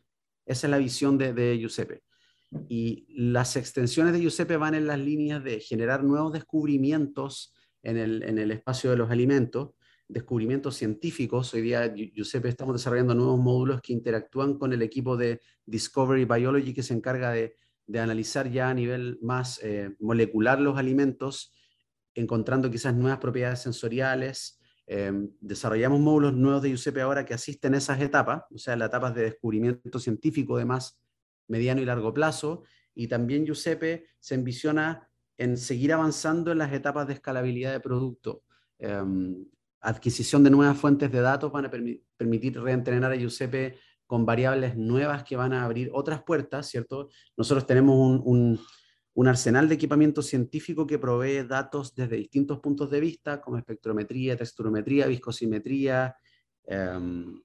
Esa 0.46 0.68
es 0.68 0.70
la 0.70 0.78
visión 0.78 1.18
de, 1.18 1.32
de 1.32 1.58
Giuseppe. 1.58 2.04
Y 2.68 3.06
las 3.08 3.56
extensiones 3.56 4.12
de 4.12 4.20
Giuseppe 4.20 4.56
van 4.56 4.76
en 4.76 4.86
las 4.86 5.00
líneas 5.00 5.42
de 5.42 5.58
generar 5.58 6.04
nuevos 6.04 6.32
descubrimientos 6.32 7.52
en 7.82 7.98
el 7.98 8.50
espacio 8.52 8.90
de 8.90 8.96
los 8.96 9.10
alimentos, 9.10 9.70
descubrimientos 10.08 10.76
científicos. 10.76 11.52
Hoy 11.54 11.62
día, 11.62 11.94
Giuseppe, 11.94 12.48
estamos 12.48 12.74
desarrollando 12.74 13.14
nuevos 13.14 13.40
módulos 13.40 13.80
que 13.80 13.92
interactúan 13.92 14.58
con 14.58 14.72
el 14.72 14.82
equipo 14.82 15.16
de 15.16 15.40
Discovery 15.66 16.24
Biology 16.24 16.74
que 16.74 16.82
se 16.82 16.94
encarga 16.94 17.30
de 17.30 17.56
de 17.86 18.00
analizar 18.00 18.50
ya 18.50 18.70
a 18.70 18.74
nivel 18.74 19.18
más 19.20 19.60
eh, 19.62 19.94
molecular 20.00 20.60
los 20.60 20.78
alimentos, 20.78 21.52
encontrando 22.14 22.70
quizás 22.70 22.94
nuevas 22.94 23.18
propiedades 23.18 23.60
sensoriales. 23.60 24.58
Em, 24.86 25.30
desarrollamos 25.40 26.00
módulos 26.00 26.34
nuevos 26.34 26.62
de 26.62 26.70
Giuseppe 26.70 27.00
ahora 27.00 27.24
que 27.24 27.34
asisten 27.34 27.74
a 27.74 27.78
esas 27.78 28.00
etapas, 28.00 28.44
o 28.50 28.58
sea, 28.58 28.76
las 28.76 28.88
etapas 28.88 29.14
de 29.14 29.22
descubrimiento 29.22 29.98
científico 29.98 30.56
de 30.58 30.64
más 30.64 30.98
mediano 31.48 31.80
y 31.80 31.84
largo 31.84 32.12
plazo. 32.14 32.62
Y 32.94 33.08
también 33.08 33.44
Giuseppe 33.44 34.06
se 34.18 34.34
envisiona 34.34 35.08
en 35.36 35.56
seguir 35.56 35.92
avanzando 35.92 36.52
en 36.52 36.58
las 36.58 36.72
etapas 36.72 37.06
de 37.06 37.14
escalabilidad 37.14 37.72
de 37.72 37.80
producto. 37.80 38.44
Em, 38.78 39.46
adquisición 39.84 40.42
de 40.42 40.50
nuevas 40.50 40.78
fuentes 40.78 41.12
de 41.12 41.20
datos 41.20 41.52
van 41.52 41.66
a 41.66 41.70
permitir 42.16 42.60
reentrenar 42.60 43.12
a 43.12 43.16
Giuseppe 43.16 43.76
con 44.06 44.24
variables 44.24 44.76
nuevas 44.76 45.24
que 45.24 45.36
van 45.36 45.52
a 45.52 45.64
abrir 45.64 45.90
otras 45.92 46.22
puertas, 46.22 46.68
¿cierto? 46.68 47.10
Nosotros 47.36 47.66
tenemos 47.66 48.20
un, 48.24 48.58
arsenal 49.26 49.68
de 49.68 49.74
equipamiento 49.74 50.22
científico 50.22 50.86
que 50.86 50.98
provee 50.98 51.46
datos 51.46 51.94
desde 51.94 52.16
distintos 52.16 52.60
puntos 52.60 52.90
de 52.90 53.00
vista, 53.00 53.40
como 53.40 53.58
espectrometría, 53.58 54.36
texturometría, 54.36 55.06
viscosimetría, 55.06 56.16
em, 56.64 57.40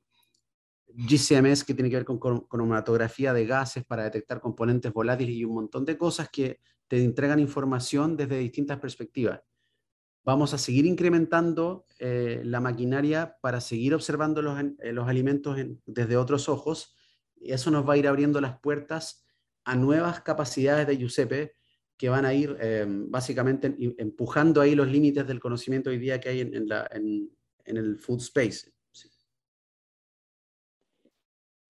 GCMS, 0.88 1.64
que 1.64 1.74
tiene 1.74 1.90
que 1.90 1.98
ver 1.98 2.06
con 2.06 2.20
cromatografía 2.20 3.34
de 3.34 3.46
gases 3.46 3.86
para 3.86 4.04
detectar 4.04 4.40
componentes 4.42 4.92
volátiles 4.92 5.36
y 5.36 5.46
un 5.46 5.56
montón 5.56 5.86
de 5.86 5.98
cosas 5.98 6.30
que 6.30 6.60
te 6.88 7.04
entregan 7.04 7.40
información 7.40 8.18
desde 8.18 8.40
distintas 8.40 8.80
perspectivas 8.80 9.42
vamos 10.24 10.54
a 10.54 10.58
seguir 10.58 10.86
incrementando 10.86 11.86
eh, 12.00 12.42
la 12.44 12.60
maquinaria 12.60 13.38
para 13.42 13.62
seguir 13.62 13.94
observando 13.94 14.42
los, 14.42 14.60
eh, 14.80 14.92
los 14.94 15.08
alimentos 15.08 15.58
desde 15.86 16.18
otros 16.18 16.50
ojos. 16.50 16.96
Y 17.36 17.52
eso 17.52 17.72
nos 17.72 17.88
va 17.88 17.94
a 17.94 17.98
ir 17.98 18.08
abriendo 18.08 18.42
las 18.42 18.60
puertas 18.60 19.26
a 19.64 19.76
nuevas 19.76 20.22
capacidades 20.22 20.88
de 20.88 20.98
Giuseppe 20.98 21.54
que 21.98 22.10
van 22.10 22.26
a 22.26 22.34
ir 22.34 22.56
eh, 22.62 22.86
básicamente 22.88 23.76
empujando 23.98 24.62
ahí 24.62 24.74
los 24.74 24.88
límites 24.88 25.28
del 25.28 25.40
conocimiento 25.40 25.90
hoy 25.90 25.98
día 25.98 26.20
que 26.20 26.30
hay 26.30 26.42
en, 26.42 26.68
la, 26.68 26.88
en, 26.92 27.30
en 27.66 27.78
el 27.78 27.98
food 27.98 28.20
space. 28.20 28.72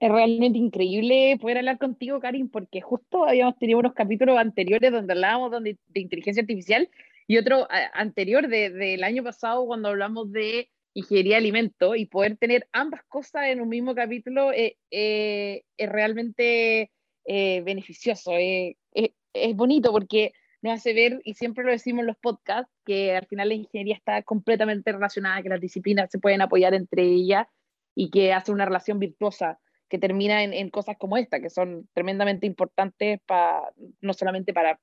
Es 0.01 0.09
realmente 0.09 0.57
increíble 0.57 1.38
poder 1.41 1.57
hablar 1.57 1.77
contigo, 1.77 2.21
Karim, 2.21 2.47
porque 2.47 2.79
justo 2.79 3.25
habíamos 3.25 3.57
tenido 3.57 3.79
unos 3.79 3.93
capítulos 3.93 4.38
anteriores 4.38 4.93
donde 4.93 5.12
hablábamos 5.12 5.51
de 5.62 5.99
inteligencia 5.99 6.41
artificial 6.41 6.89
y 7.29 7.37
otro 7.37 7.67
anterior 7.93 8.47
del 8.47 9.03
año 9.03 9.23
pasado 9.23 9.63
cuando 9.67 9.89
hablamos 9.89 10.31
de 10.31 10.71
ingeniería 10.95 11.35
de 11.35 11.37
alimentos 11.37 11.95
y 11.95 12.07
poder 12.07 12.37
tener 12.37 12.67
ambas 12.71 13.03
cosas 13.07 13.49
en 13.49 13.61
un 13.61 13.69
mismo 13.69 13.93
capítulo 13.93 14.51
eh, 14.51 14.77
eh, 14.89 15.61
es 15.77 15.89
realmente 15.89 16.91
eh, 17.25 17.61
beneficioso, 17.61 18.31
es 18.35 19.55
bonito 19.55 19.91
porque 19.91 20.33
nos 20.63 20.73
hace 20.73 20.93
ver, 20.93 21.21
y 21.23 21.35
siempre 21.35 21.63
lo 21.63 21.69
decimos 21.69 22.01
en 22.01 22.07
los 22.07 22.17
podcasts, 22.17 22.73
que 22.83 23.15
al 23.15 23.27
final 23.27 23.49
la 23.49 23.53
ingeniería 23.53 23.95
está 23.95 24.23
completamente 24.23 24.91
relacionada, 24.91 25.43
que 25.43 25.49
las 25.49 25.61
disciplinas 25.61 26.09
se 26.09 26.17
pueden 26.17 26.41
apoyar 26.41 26.73
entre 26.73 27.03
ellas 27.03 27.45
y 27.93 28.09
que 28.09 28.33
hace 28.33 28.51
una 28.51 28.65
relación 28.65 28.97
virtuosa 28.97 29.59
que 29.87 29.99
termina 29.99 30.43
en, 30.43 30.53
en 30.53 30.71
cosas 30.71 30.97
como 30.97 31.15
esta, 31.15 31.39
que 31.39 31.51
son 31.51 31.87
tremendamente 31.93 32.47
importantes 32.47 33.19
para 33.27 33.71
no 34.01 34.13
solamente 34.13 34.51
para 34.51 34.79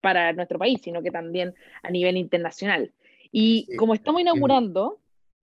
para 0.00 0.32
nuestro 0.32 0.58
país, 0.58 0.80
sino 0.82 1.02
que 1.02 1.10
también 1.10 1.54
a 1.82 1.90
nivel 1.90 2.16
internacional. 2.16 2.92
Y 3.30 3.74
como 3.76 3.94
estamos 3.94 4.20
inaugurando... 4.20 5.00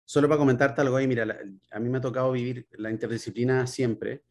Solo 0.05 0.27
para 0.27 0.39
comentarte 0.39 0.81
algo 0.81 0.95
ahí, 0.95 1.07
mira, 1.07 1.39
a 1.71 1.79
mí 1.79 1.89
me 1.89 1.99
ha 1.99 2.01
tocado 2.01 2.31
vivir 2.31 2.67
la 2.71 2.89
interdisciplina 2.89 3.67
siempre. 3.67 4.23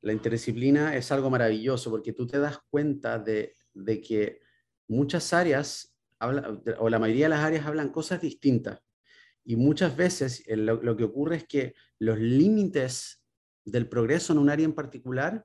La 0.00 0.12
interdisciplina 0.12 0.96
es 0.96 1.12
algo 1.12 1.28
maravilloso 1.30 1.90
porque 1.90 2.12
tú 2.12 2.26
te 2.26 2.38
das 2.38 2.58
cuenta 2.70 3.18
de, 3.18 3.54
de 3.74 4.00
que 4.00 4.40
muchas 4.88 5.32
áreas, 5.32 5.94
habla, 6.18 6.58
o 6.78 6.88
la 6.88 6.98
mayoría 6.98 7.26
de 7.26 7.30
las 7.30 7.44
áreas 7.44 7.66
hablan 7.66 7.90
cosas 7.90 8.20
distintas. 8.20 8.80
Y 9.44 9.56
muchas 9.56 9.96
veces 9.96 10.42
lo, 10.48 10.82
lo 10.82 10.96
que 10.96 11.04
ocurre 11.04 11.36
es 11.36 11.46
que 11.46 11.74
los 11.98 12.18
límites 12.18 13.22
del 13.64 13.88
progreso 13.88 14.32
en 14.32 14.38
un 14.38 14.48
área 14.48 14.64
en 14.64 14.74
particular 14.74 15.44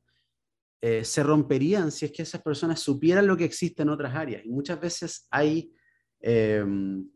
eh, 0.81 1.05
se 1.05 1.21
romperían 1.21 1.91
si 1.91 2.05
es 2.05 2.11
que 2.11 2.23
esas 2.23 2.41
personas 2.41 2.79
supieran 2.79 3.27
lo 3.27 3.37
que 3.37 3.45
existe 3.45 3.83
en 3.83 3.89
otras 3.89 4.15
áreas. 4.15 4.43
Y 4.43 4.49
muchas 4.49 4.81
veces 4.81 5.27
hay 5.29 5.71
em, 6.19 7.07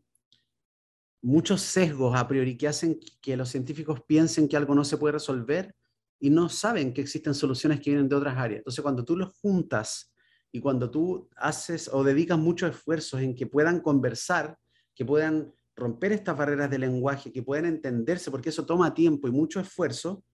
muchos 1.20 1.62
sesgos 1.62 2.16
a 2.16 2.28
priori 2.28 2.56
que 2.56 2.68
hacen 2.68 3.00
que 3.20 3.36
los 3.36 3.48
científicos 3.48 4.00
piensen 4.06 4.48
que 4.48 4.56
algo 4.56 4.74
no 4.74 4.84
se 4.84 4.96
puede 4.96 5.14
resolver 5.14 5.74
y 6.20 6.30
no 6.30 6.48
saben 6.48 6.94
que 6.94 7.00
existen 7.00 7.34
soluciones 7.34 7.80
que 7.80 7.90
vienen 7.90 8.08
de 8.08 8.14
otras 8.14 8.38
áreas. 8.38 8.58
Entonces, 8.58 8.82
cuando 8.82 9.04
tú 9.04 9.16
los 9.16 9.36
juntas 9.40 10.14
y 10.52 10.60
cuando 10.60 10.88
tú 10.88 11.28
haces 11.36 11.90
o 11.92 12.04
dedicas 12.04 12.38
muchos 12.38 12.70
esfuerzos 12.70 13.20
en 13.20 13.34
que 13.34 13.48
puedan 13.48 13.80
conversar, 13.80 14.56
que 14.94 15.04
puedan 15.04 15.52
romper 15.74 16.12
estas 16.12 16.38
barreras 16.38 16.70
de 16.70 16.78
lenguaje, 16.78 17.32
que 17.32 17.42
puedan 17.42 17.66
entenderse, 17.66 18.30
porque 18.30 18.48
eso 18.50 18.64
toma 18.64 18.94
tiempo 18.94 19.26
y 19.26 19.32
mucho 19.32 19.58
esfuerzo, 19.58 20.24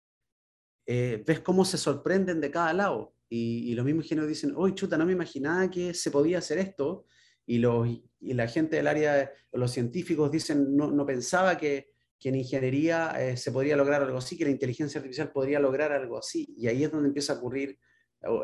eh, 0.86 1.22
ves 1.26 1.40
cómo 1.40 1.64
se 1.64 1.78
sorprenden 1.78 2.40
de 2.40 2.50
cada 2.50 2.72
lado. 2.72 3.14
Y, 3.34 3.74
los 3.74 3.84
mismos 3.84 4.04
ingenieros 4.04 4.28
dicen, 4.28 4.52
hoy 4.56 4.74
chuta, 4.74 4.98
no 4.98 5.06
me 5.06 5.12
imaginaba 5.12 5.70
que 5.70 5.94
se 5.94 6.10
podía 6.10 6.38
hacer 6.38 6.58
esto. 6.58 7.06
y, 7.46 7.58
los, 7.58 7.88
y 8.20 8.34
la 8.34 8.46
gente 8.46 8.76
del 8.76 8.86
área, 8.86 9.32
los 9.52 9.70
científicos 9.72 10.30
dicen, 10.30 10.76
no, 10.76 10.90
no 10.90 11.04
pensaba 11.06 11.56
que, 11.56 11.92
que, 12.18 12.28
en 12.28 12.36
ingeniería 12.36 13.12
eh, 13.18 13.36
se 13.36 13.50
podría 13.50 13.76
lograr 13.76 14.02
algo 14.02 14.18
así, 14.18 14.36
que 14.36 14.44
la 14.44 14.50
inteligencia 14.50 14.98
artificial 14.98 15.32
podría 15.32 15.58
lograr 15.58 15.92
algo 15.92 16.18
así. 16.18 16.54
Y 16.56 16.68
ahí 16.68 16.84
es 16.84 16.92
donde 16.92 17.08
empieza 17.08 17.32
a 17.32 17.38
ocurrir 17.38 17.78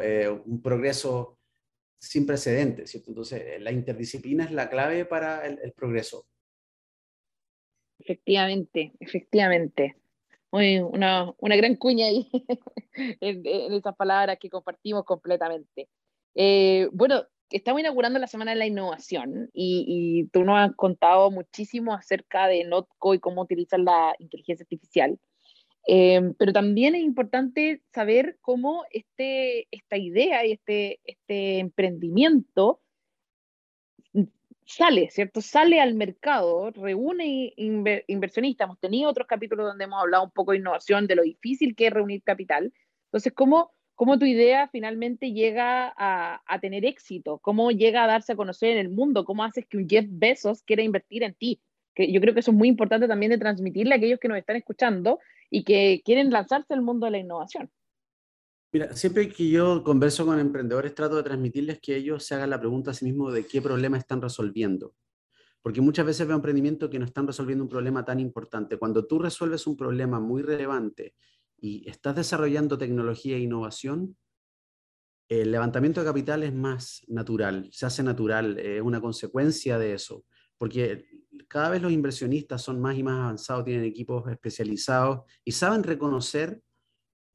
eh, 0.03 0.29
un 0.29 0.61
progreso 0.61 1.39
sin 1.99 2.27
precedentes, 2.27 2.91
¿cierto? 2.91 3.11
Entonces, 3.11 3.43
eh, 3.43 3.59
la 3.61 3.73
interdisciplina 3.73 4.45
es 4.45 4.53
la 4.53 4.69
clave 4.69 5.05
para 5.05 5.47
el, 5.47 5.73
progreso. 5.73 6.27
Efectivamente, 7.99 8.93
efectivamente. 9.01 9.97
Muy, 10.51 10.79
una, 10.79 11.33
una 11.39 11.57
gran 11.57 11.77
cuña 11.77 12.07
ahí 12.07 12.29
en, 13.21 13.43
en, 13.45 13.73
esas 13.73 13.95
palabras 13.97 14.39
que 14.41 14.49
compartimos 14.49 15.05
completamente. 15.05 15.89
Eh, 16.35 16.89
bueno, 16.93 17.25
estamos 17.51 17.81
inaugurando 17.81 18.19
la 18.19 18.27
Semana 18.27 18.53
de 18.53 18.59
la 18.59 18.67
Innovación 18.67 19.51
y, 19.53 19.85
y, 19.87 20.29
tú 20.29 20.45
nos 20.45 20.59
has 20.59 20.75
contado 20.77 21.31
muchísimo 21.31 21.93
acerca 21.95 22.47
de 22.47 22.65
Notco 22.65 23.15
y 23.15 23.21
cómo 23.21 23.43
utilizan 23.43 23.85
la 23.85 24.15
inteligencia 24.19 24.65
artificial. 24.65 25.19
Eh, 25.87 26.35
pero 26.39 26.53
también 26.53 26.95
es 26.95 27.03
importante 27.03 27.83
saber 27.95 28.37
cómo 28.43 28.85
este, 28.91 29.69
esta 29.71 29.97
idea 29.97 30.45
y 30.45 30.53
este, 30.53 31.01
este 31.05 31.61
emprendimiento 31.61 32.83
sale, 34.69 35.09
¿cierto? 35.11 35.41
Sale 35.41 35.81
al 35.81 35.95
mercado, 35.95 36.71
reúne 36.71 37.55
inversionistas. 37.57 38.67
Hemos 38.67 38.79
tenido 38.79 39.11
otros 39.11 39.27
capítulos 39.27 39.67
donde 39.67 39.85
hemos 39.85 40.01
hablado 40.01 40.25
un 40.25 40.31
poco 40.31 40.53
de 40.53 40.59
innovación, 40.59 41.07
de 41.07 41.17
lo 41.17 41.23
difícil 41.23 41.75
que 41.75 41.87
es 41.87 41.93
reunir 41.93 42.23
capital. 42.23 42.73
Entonces, 43.07 43.33
¿cómo, 43.35 43.73
cómo 43.95 44.19
tu 44.19 44.27
idea 44.27 44.69
finalmente 44.69 45.33
llega 45.33 45.93
a, 45.97 46.59
tener 46.61 46.85
éxito? 46.85 47.39
¿Cómo 47.39 47.71
llega 47.71 48.05
a 48.05 48.07
darse 48.07 48.33
a 48.35 48.37
conocer 48.37 48.73
en 48.73 48.79
el 48.79 48.91
mundo? 48.91 49.25
¿Cómo 49.25 49.43
haces 49.43 49.67
que 49.67 49.79
un 49.79 49.89
Jeff 49.89 50.05
Bezos 50.07 50.63
quiera 50.63 50.83
invertir 50.83 51.23
en 51.23 51.35
ti? 51.35 51.63
Que 51.95 52.13
yo 52.13 52.21
creo 52.21 52.35
que 52.35 52.41
eso 52.41 52.51
es 52.51 52.57
muy 52.57 52.69
importante 52.69 53.09
también 53.09 53.31
de 53.31 53.39
transmitirle 53.39 53.95
a 53.95 53.97
aquellos 53.97 54.21
que 54.21 54.29
nos 54.29 54.37
están 54.37 54.57
escuchando 54.57 55.19
y 55.51 55.65
que 55.65 56.03
quieren 56.05 56.31
lanzarse 56.31 56.75
al 56.75 56.83
mundo 56.83 57.07
de 57.07 57.13
la 57.13 57.19
innovación. 57.19 57.71
Siempre 58.93 59.29
que 59.29 59.49
yo 59.49 59.83
converso 59.83 60.27
con 60.27 60.39
emprendedores 60.39 60.95
trato 60.95 61.17
de 61.17 61.23
transmitirles 61.23 61.81
que 61.81 61.97
ellos 61.97 62.25
se 62.25 62.35
hagan 62.35 62.51
la 62.51 62.61
pregunta 62.61 62.91
a 62.91 62.95
sí 62.95 63.05
mismos 63.05 63.33
de 63.33 63.47
qué 63.47 63.63
problema 63.63 63.97
están 63.99 64.21
resolviendo. 64.21 64.95
Porque 65.63 65.81
muchas 65.81 66.07
veces 66.07 66.27
veo 66.27 66.37
emprendimientos 66.37 66.89
que 66.89 66.99
no 66.99 67.05
están 67.05 67.27
resolviendo 67.27 67.65
un 67.65 67.71
problema 67.71 68.05
tan 68.05 68.21
importante. 68.21 68.79
Cuando 68.79 69.07
tú 69.07 69.19
resuelves 69.19 69.67
un 69.67 69.77
problema 69.77 70.21
muy 70.21 70.43
relevante 70.43 71.15
y 71.57 71.89
estás 71.89 72.17
desarrollando 72.17 72.79
tecnología 72.79 73.37
e 73.37 73.41
innovación, 73.41 74.17
el 75.29 75.51
levantamiento 75.51 76.01
de 76.01 76.07
capital 76.07 76.43
es 76.43 76.55
más 76.55 77.03
natural, 77.09 77.69
se 77.71 77.85
hace 77.85 78.03
natural, 78.03 78.59
es 78.59 78.81
una 78.81 79.01
consecuencia 79.01 79.79
de 79.79 79.93
eso. 79.93 80.25
Porque 80.57 81.05
cada 81.49 81.71
vez 81.71 81.83
los 81.83 81.93
inversionistas 81.93 82.63
son 82.63 82.81
más 82.81 82.97
y 82.97 83.03
más 83.03 83.19
avanzados, 83.19 83.65
tienen 83.65 83.85
equipos 83.85 84.31
especializados 84.31 85.21
y 85.45 85.53
saben 85.53 85.83
reconocer 85.83 86.63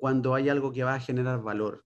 cuando 0.03 0.35
hay 0.35 0.49
algo 0.49 0.73
que 0.73 0.83
va 0.83 0.95
a 0.95 0.99
generar 0.99 1.41
valor. 1.41 1.85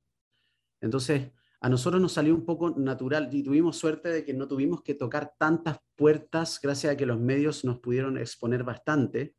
Entonces, 0.81 1.33
a 1.61 1.69
nosotros 1.69 2.01
nos 2.01 2.13
salió 2.13 2.33
un 2.33 2.45
poco 2.45 2.71
natural 2.71 3.29
y 3.31 3.43
tuvimos 3.43 3.77
suerte 3.77 4.09
de 4.09 4.25
que 4.25 4.33
no 4.33 4.47
tuvimos 4.47 4.81
que 4.81 4.95
tocar 4.95 5.35
tantas 5.37 5.77
puertas 5.95 6.59
gracias 6.59 6.91
a 6.91 6.97
que 6.97 7.05
los 7.05 7.19
medios 7.19 7.63
nos 7.63 7.77
pudieron 7.77 8.17
exponer 8.17 8.63
bastante 8.63 9.35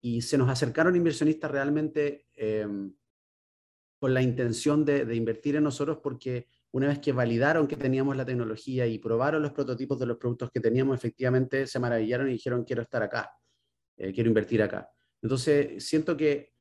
y 0.00 0.22
se 0.22 0.38
nos 0.38 0.48
acercaron 0.48 0.96
inversionistas 0.96 1.50
realmente 1.50 2.28
eh, 2.34 2.66
con 3.98 4.14
la 4.14 4.22
intención 4.22 4.82
de, 4.82 5.04
de, 5.04 5.14
invertir 5.14 5.56
en 5.56 5.64
nosotros 5.64 5.98
porque 6.02 6.48
una 6.70 6.88
vez 6.88 6.98
que 6.98 7.12
validaron 7.12 7.66
que 7.66 7.76
teníamos 7.76 8.16
la 8.16 8.24
tecnología 8.24 8.86
y 8.86 8.98
probaron 8.98 9.42
los 9.42 9.52
prototipos 9.52 9.98
de 9.98 10.06
los 10.06 10.16
productos 10.16 10.50
que 10.50 10.60
teníamos, 10.60 10.96
efectivamente 10.96 11.66
se 11.66 11.78
maravillaron 11.78 12.30
y 12.30 12.32
dijeron, 12.32 12.64
quiero 12.64 12.80
estar 12.80 13.02
acá, 13.02 13.36
eh, 13.98 14.14
quiero 14.14 14.28
invertir 14.28 14.62
acá. 14.62 14.88
Entonces, 15.20 15.86
siento 15.86 16.16
que 16.16 16.53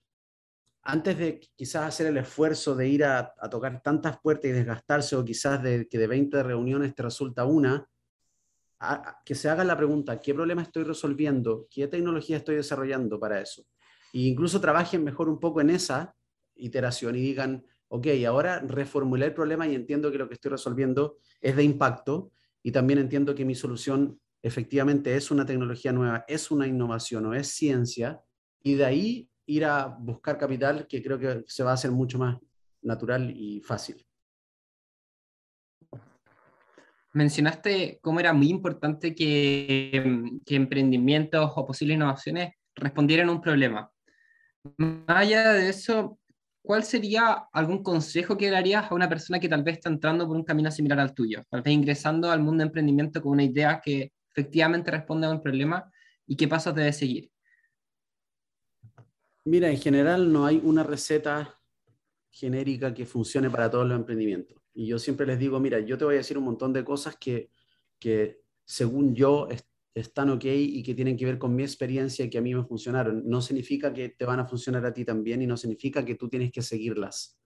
antes 0.83 1.17
de 1.17 1.39
quizás 1.55 1.85
hacer 1.85 2.07
el 2.07 2.17
esfuerzo 2.17 2.75
de 2.75 2.87
ir 2.87 3.05
a, 3.05 3.33
a 3.39 3.49
tocar 3.49 3.81
tantas 3.81 4.19
puertas 4.19 4.45
y 4.45 4.53
desgastarse, 4.53 5.15
o 5.15 5.23
quizás 5.23 5.63
de 5.63 5.87
que 5.87 5.97
de 5.97 6.07
20 6.07 6.43
reuniones 6.43 6.93
te 6.93 7.03
resulta 7.03 7.45
una, 7.45 7.87
a, 8.79 9.21
que 9.25 9.33
se 9.33 9.49
haga 9.49 9.63
la 9.63 9.77
pregunta, 9.77 10.19
¿qué 10.21 10.33
problema 10.33 10.61
estoy 10.61 10.83
resolviendo? 10.83 11.67
¿Qué 11.69 11.87
tecnología 11.87 12.37
estoy 12.37 12.55
desarrollando 12.55 13.19
para 13.19 13.39
eso? 13.39 13.63
E 14.11 14.19
incluso 14.19 14.59
trabajen 14.59 15.03
mejor 15.03 15.29
un 15.29 15.39
poco 15.39 15.61
en 15.61 15.69
esa 15.69 16.15
iteración 16.55 17.15
y 17.15 17.21
digan, 17.21 17.65
ok, 17.87 18.07
ahora 18.27 18.59
reformulé 18.59 19.27
el 19.27 19.33
problema 19.33 19.67
y 19.67 19.75
entiendo 19.75 20.11
que 20.11 20.17
lo 20.17 20.27
que 20.27 20.33
estoy 20.35 20.51
resolviendo 20.51 21.17
es 21.39 21.55
de 21.55 21.63
impacto 21.63 22.31
y 22.61 22.71
también 22.71 22.99
entiendo 22.99 23.33
que 23.33 23.45
mi 23.45 23.55
solución 23.55 24.19
efectivamente 24.41 25.15
es 25.15 25.31
una 25.31 25.45
tecnología 25.45 25.93
nueva, 25.93 26.25
es 26.27 26.51
una 26.51 26.67
innovación 26.67 27.25
o 27.25 27.33
es 27.33 27.47
ciencia, 27.47 28.21
y 28.61 28.75
de 28.75 28.85
ahí 28.85 29.29
ir 29.45 29.65
a 29.65 29.87
buscar 29.87 30.37
capital 30.37 30.87
que 30.87 31.01
creo 31.01 31.19
que 31.19 31.43
se 31.47 31.63
va 31.63 31.71
a 31.71 31.75
hacer 31.75 31.91
mucho 31.91 32.17
más 32.17 32.37
natural 32.81 33.31
y 33.35 33.61
fácil. 33.61 34.05
Mencionaste 37.13 37.99
cómo 38.01 38.19
era 38.19 38.33
muy 38.33 38.49
importante 38.49 39.13
que, 39.13 40.31
que 40.45 40.55
emprendimientos 40.55 41.51
o 41.55 41.65
posibles 41.65 41.95
innovaciones 41.95 42.53
respondieran 42.75 43.29
a 43.29 43.33
un 43.33 43.41
problema. 43.41 43.91
Más 44.77 45.03
allá 45.07 45.53
de 45.53 45.69
eso, 45.69 46.17
¿cuál 46.63 46.83
sería 46.83 47.45
algún 47.51 47.83
consejo 47.83 48.35
que 48.35 48.49
darías 48.49 48.89
a 48.89 48.95
una 48.95 49.09
persona 49.09 49.39
que 49.39 49.49
tal 49.49 49.63
vez 49.63 49.75
está 49.77 49.89
entrando 49.89 50.25
por 50.25 50.37
un 50.37 50.43
camino 50.43 50.71
similar 50.71 50.99
al 50.99 51.13
tuyo? 51.13 51.43
Tal 51.49 51.61
vez 51.61 51.73
ingresando 51.73 52.31
al 52.31 52.41
mundo 52.41 52.63
de 52.63 52.67
emprendimiento 52.67 53.21
con 53.21 53.33
una 53.33 53.43
idea 53.43 53.79
que 53.83 54.11
efectivamente 54.31 54.89
responde 54.89 55.27
a 55.27 55.31
un 55.31 55.41
problema 55.41 55.91
y 56.25 56.35
qué 56.35 56.47
pasos 56.47 56.73
debe 56.73 56.93
seguir. 56.93 57.32
Mira, 59.45 59.69
en 59.69 59.77
general 59.77 60.31
no 60.31 60.45
hay 60.45 60.61
una 60.63 60.83
receta 60.83 61.59
genérica 62.29 62.93
que 62.93 63.05
funcione 63.05 63.49
para 63.49 63.69
todos 63.69 63.87
los 63.87 63.97
emprendimientos. 63.97 64.57
Y 64.73 64.87
yo 64.87 64.97
siempre 64.97 65.27
les 65.27 65.37
digo, 65.37 65.59
mira, 65.59 65.79
yo 65.79 65.97
te 65.97 66.05
voy 66.05 66.15
a 66.15 66.17
decir 66.17 66.37
un 66.37 66.45
montón 66.45 66.73
de 66.73 66.83
cosas 66.83 67.17
que, 67.17 67.51
que 67.99 68.41
según 68.65 69.13
yo 69.13 69.47
están 69.93 70.29
ok 70.31 70.45
y 70.45 70.81
que 70.81 70.95
tienen 70.95 71.15
que 71.15 71.25
ver 71.25 71.37
con 71.37 71.55
mi 71.55 71.63
experiencia 71.63 72.25
y 72.25 72.29
que 72.29 72.37
a 72.37 72.41
mí 72.41 72.55
me 72.55 72.63
funcionaron. 72.63 73.23
No 73.25 73.41
significa 73.41 73.93
que 73.93 74.09
te 74.09 74.25
van 74.25 74.39
a 74.39 74.45
funcionar 74.45 74.85
a 74.85 74.93
ti 74.93 75.05
también 75.05 75.41
y 75.41 75.47
no 75.47 75.57
significa 75.57 76.03
que 76.03 76.15
tú 76.15 76.29
tienes 76.29 76.51
que 76.51 76.61
seguirlas. 76.61 77.37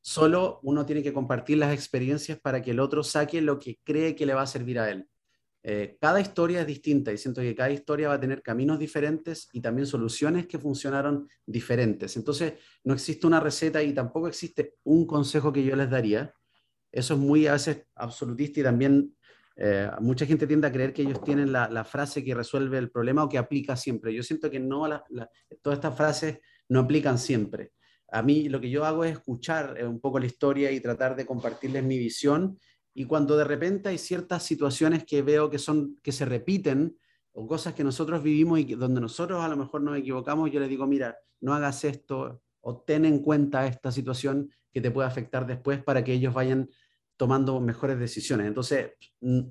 Solo 0.00 0.60
uno 0.62 0.84
tiene 0.84 1.02
que 1.02 1.12
compartir 1.12 1.58
las 1.58 1.72
experiencias 1.72 2.38
para 2.38 2.60
que 2.60 2.72
el 2.72 2.80
otro 2.80 3.02
saque 3.02 3.40
lo 3.40 3.58
que 3.58 3.80
cree 3.82 4.14
que 4.14 4.26
le 4.26 4.34
va 4.34 4.42
a 4.42 4.46
servir 4.46 4.78
a 4.78 4.90
él. 4.90 5.08
Eh, 5.68 5.98
cada 6.00 6.20
historia 6.20 6.60
es 6.60 6.66
distinta 6.68 7.12
y 7.12 7.18
siento 7.18 7.40
que 7.40 7.52
cada 7.52 7.70
historia 7.70 8.06
va 8.06 8.14
a 8.14 8.20
tener 8.20 8.40
caminos 8.40 8.78
diferentes 8.78 9.48
y 9.52 9.60
también 9.60 9.84
soluciones 9.84 10.46
que 10.46 10.60
funcionaron 10.60 11.28
diferentes. 11.44 12.16
Entonces, 12.16 12.52
no 12.84 12.94
existe 12.94 13.26
una 13.26 13.40
receta 13.40 13.82
y 13.82 13.92
tampoco 13.92 14.28
existe 14.28 14.76
un 14.84 15.08
consejo 15.08 15.52
que 15.52 15.64
yo 15.64 15.74
les 15.74 15.90
daría. 15.90 16.32
Eso 16.92 17.14
es 17.14 17.20
muy 17.20 17.48
a 17.48 17.54
veces 17.54 17.82
absolutista 17.96 18.60
y 18.60 18.62
también 18.62 19.16
eh, 19.56 19.90
mucha 19.98 20.24
gente 20.24 20.46
tiende 20.46 20.68
a 20.68 20.72
creer 20.72 20.92
que 20.92 21.02
ellos 21.02 21.20
tienen 21.24 21.50
la, 21.50 21.84
frase 21.84 22.22
que 22.22 22.32
resuelve 22.32 22.78
el 22.78 22.92
problema 22.92 23.24
o 23.24 23.28
que 23.28 23.36
aplica 23.38 23.74
siempre. 23.74 24.14
Yo 24.14 24.22
siento 24.22 24.48
que 24.48 24.60
no, 24.60 24.86
todas 25.62 25.78
estas 25.78 25.96
frases 25.96 26.38
no 26.68 26.78
aplican 26.78 27.18
siempre. 27.18 27.72
A 28.12 28.22
mí 28.22 28.48
lo 28.48 28.60
que 28.60 28.70
yo 28.70 28.84
hago 28.84 29.02
es 29.02 29.14
escuchar 29.14 29.74
eh, 29.76 29.84
un 29.84 30.00
poco 30.00 30.20
la 30.20 30.26
historia 30.26 30.70
y 30.70 30.78
tratar 30.78 31.16
de 31.16 31.26
compartirles 31.26 31.82
mi 31.82 31.98
visión. 31.98 32.56
Y 32.98 33.04
cuando 33.04 33.36
de 33.36 33.44
repente 33.44 33.90
hay 33.90 33.98
ciertas 33.98 34.42
situaciones 34.42 35.04
que 35.04 35.20
veo 35.20 35.50
que, 35.50 35.58
son, 35.58 35.98
que 36.02 36.12
se 36.12 36.24
repiten 36.24 36.96
o 37.32 37.46
cosas 37.46 37.74
que 37.74 37.84
nosotros 37.84 38.22
vivimos 38.22 38.58
y 38.58 38.74
donde 38.74 39.02
nosotros 39.02 39.44
a 39.44 39.48
lo 39.48 39.56
mejor 39.58 39.82
nos 39.82 39.98
equivocamos, 39.98 40.50
yo 40.50 40.60
les 40.60 40.70
digo, 40.70 40.86
mira, 40.86 41.14
no 41.42 41.52
hagas 41.52 41.84
esto 41.84 42.40
o 42.62 42.80
ten 42.80 43.04
en 43.04 43.18
cuenta 43.18 43.66
esta 43.66 43.92
situación 43.92 44.50
que 44.72 44.80
te 44.80 44.90
puede 44.90 45.06
afectar 45.06 45.46
después 45.46 45.84
para 45.84 46.02
que 46.02 46.14
ellos 46.14 46.32
vayan 46.32 46.70
tomando 47.18 47.60
mejores 47.60 47.98
decisiones. 47.98 48.46
Entonces, 48.46 48.92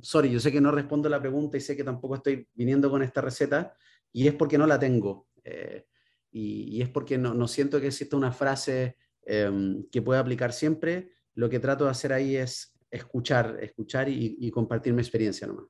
sorry, 0.01 0.31
yo 0.31 0.39
sé 0.39 0.51
que 0.51 0.59
no 0.59 0.71
respondo 0.71 1.07
la 1.07 1.21
pregunta 1.21 1.55
y 1.55 1.61
sé 1.61 1.77
que 1.77 1.83
tampoco 1.83 2.15
estoy 2.15 2.47
viniendo 2.55 2.89
con 2.89 3.03
esta 3.03 3.21
receta 3.21 3.75
y 4.11 4.27
es 4.27 4.33
porque 4.33 4.57
no 4.57 4.65
la 4.65 4.79
tengo. 4.79 5.27
Eh, 5.43 5.85
y, 6.31 6.81
es 6.81 6.89
porque 6.89 7.19
no, 7.19 7.35
no, 7.35 7.47
siento 7.47 7.79
que 7.79 7.87
exista 7.87 8.17
una 8.17 8.31
frase 8.31 8.97
em, 9.21 9.87
que 9.91 10.01
pueda 10.01 10.19
aplicar 10.19 10.51
siempre. 10.51 11.11
Lo 11.35 11.47
que 11.47 11.59
trato 11.59 11.83
de 11.83 11.91
hacer 11.91 12.11
ahí 12.11 12.37
es 12.37 12.74
escuchar, 12.95 13.57
escuchar 13.61 14.07
y, 14.09 14.49
compartir 14.51 14.93
mi 14.93 15.01
experiencia 15.01 15.47
nomás. 15.47 15.65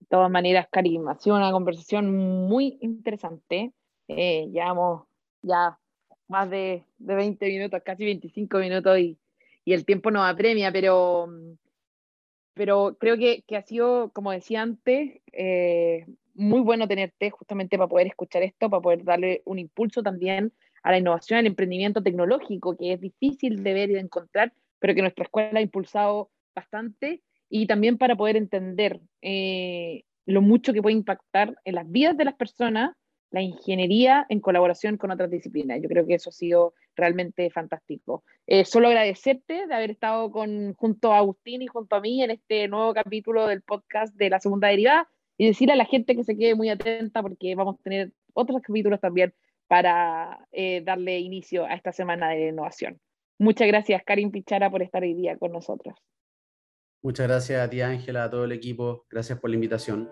De 0.00 0.06
todas 0.08 0.30
maneras, 0.30 0.66
Karim, 0.70 1.08
ha 1.08 1.18
sido 1.18 1.36
una 1.36 1.52
conversación 1.52 2.10
muy 2.46 2.78
interesante. 2.80 3.72
Eh, 4.08 4.48
llevamos 4.52 5.04
ya 5.42 5.78
más 6.28 6.50
de, 6.50 6.84
de 6.98 7.14
20 7.14 7.46
minutos, 7.46 7.82
casi 7.84 8.04
25 8.04 8.58
minutos 8.58 8.98
y, 8.98 9.18
y, 9.64 9.72
el 9.72 9.84
tiempo 9.84 10.10
nos 10.10 10.28
apremia, 10.28 10.72
pero, 10.72 11.28
pero 12.54 12.96
creo 12.98 13.16
que, 13.16 13.42
que 13.46 13.56
ha 13.56 13.62
sido, 13.62 14.10
como 14.12 14.32
decía 14.32 14.62
antes, 14.62 15.20
eh, 15.32 16.06
muy 16.34 16.60
bueno 16.60 16.88
tenerte 16.88 17.30
justamente 17.30 17.76
para 17.76 17.88
poder 17.88 18.06
escuchar 18.06 18.42
esto, 18.42 18.68
para 18.68 18.82
poder 18.82 19.04
darle 19.04 19.42
un 19.44 19.58
impulso 19.58 20.02
también 20.02 20.52
a 20.82 20.90
la 20.90 20.98
innovación, 20.98 21.38
al 21.38 21.46
emprendimiento 21.46 22.02
tecnológico, 22.02 22.76
que 22.76 22.92
es 22.92 23.00
difícil 23.00 23.62
de 23.62 23.74
ver 23.74 23.90
y 23.90 23.94
de 23.94 24.00
encontrar, 24.00 24.52
pero 24.78 24.94
que 24.94 25.02
nuestra 25.02 25.24
escuela 25.24 25.58
ha 25.58 25.62
impulsado 25.62 26.30
bastante 26.54 27.22
y 27.48 27.66
también 27.66 27.98
para 27.98 28.16
poder 28.16 28.36
entender 28.36 29.00
eh, 29.20 30.04
lo 30.26 30.42
mucho 30.42 30.72
que 30.72 30.82
puede 30.82 30.96
impactar 30.96 31.56
en 31.64 31.74
las 31.74 31.90
vidas 31.90 32.16
de 32.16 32.24
las 32.24 32.34
personas 32.34 32.92
la 33.32 33.42
ingeniería 33.42 34.26
en 34.28 34.40
colaboración 34.40 34.98
con 34.98 35.10
otras 35.10 35.30
disciplinas. 35.30 35.80
Yo 35.82 35.88
creo 35.88 36.06
que 36.06 36.14
eso 36.14 36.30
ha 36.30 36.32
sido 36.32 36.74
realmente 36.94 37.50
fantástico. 37.50 38.24
Eh, 38.46 38.64
solo 38.64 38.88
agradecerte 38.88 39.66
de 39.66 39.74
haber 39.74 39.90
estado 39.90 40.30
con, 40.30 40.74
junto 40.74 41.12
a 41.12 41.18
Agustín 41.18 41.62
y 41.62 41.66
junto 41.66 41.96
a 41.96 42.00
mí 42.00 42.22
en 42.22 42.32
este 42.32 42.68
nuevo 42.68 42.92
capítulo 42.92 43.46
del 43.46 43.62
podcast 43.62 44.14
de 44.16 44.30
la 44.30 44.38
segunda 44.38 44.68
derivada 44.68 45.08
y 45.38 45.46
decirle 45.46 45.72
a 45.72 45.76
la 45.76 45.86
gente 45.86 46.14
que 46.14 46.24
se 46.24 46.36
quede 46.36 46.54
muy 46.54 46.68
atenta 46.68 47.22
porque 47.22 47.54
vamos 47.54 47.76
a 47.80 47.82
tener 47.82 48.12
otros 48.34 48.60
capítulos 48.60 49.00
también 49.00 49.34
para 49.68 50.46
eh, 50.52 50.82
darle 50.82 51.18
inicio 51.18 51.64
a 51.64 51.74
esta 51.74 51.92
semana 51.92 52.30
de 52.30 52.48
innovación. 52.48 53.00
Muchas 53.38 53.66
gracias, 53.66 54.02
Karin 54.04 54.30
Pichara, 54.30 54.70
por 54.70 54.82
estar 54.82 55.02
hoy 55.02 55.14
día 55.14 55.36
con 55.36 55.52
nosotros. 55.52 55.94
Muchas 57.02 57.26
gracias 57.26 57.60
a 57.60 57.68
ti, 57.68 57.80
Ángela, 57.80 58.24
a 58.24 58.30
todo 58.30 58.44
el 58.44 58.52
equipo. 58.52 59.06
Gracias 59.10 59.40
por 59.40 59.50
la 59.50 59.56
invitación. 59.56 60.08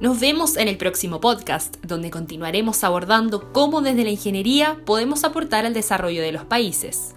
Nos 0.00 0.18
vemos 0.18 0.56
en 0.56 0.66
el 0.66 0.78
próximo 0.78 1.20
podcast, 1.20 1.76
donde 1.84 2.10
continuaremos 2.10 2.82
abordando 2.84 3.52
cómo 3.52 3.82
desde 3.82 4.02
la 4.02 4.10
ingeniería 4.10 4.78
podemos 4.86 5.24
aportar 5.24 5.66
al 5.66 5.74
desarrollo 5.74 6.22
de 6.22 6.32
los 6.32 6.46
países. 6.46 7.14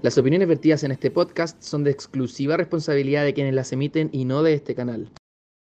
Las 0.00 0.16
opiniones 0.16 0.46
vertidas 0.46 0.84
en 0.84 0.92
este 0.92 1.10
podcast 1.10 1.60
son 1.60 1.82
de 1.82 1.90
exclusiva 1.90 2.56
responsabilidad 2.56 3.24
de 3.24 3.34
quienes 3.34 3.52
las 3.52 3.72
emiten 3.72 4.10
y 4.12 4.26
no 4.26 4.44
de 4.44 4.54
este 4.54 4.76
canal. 4.76 5.10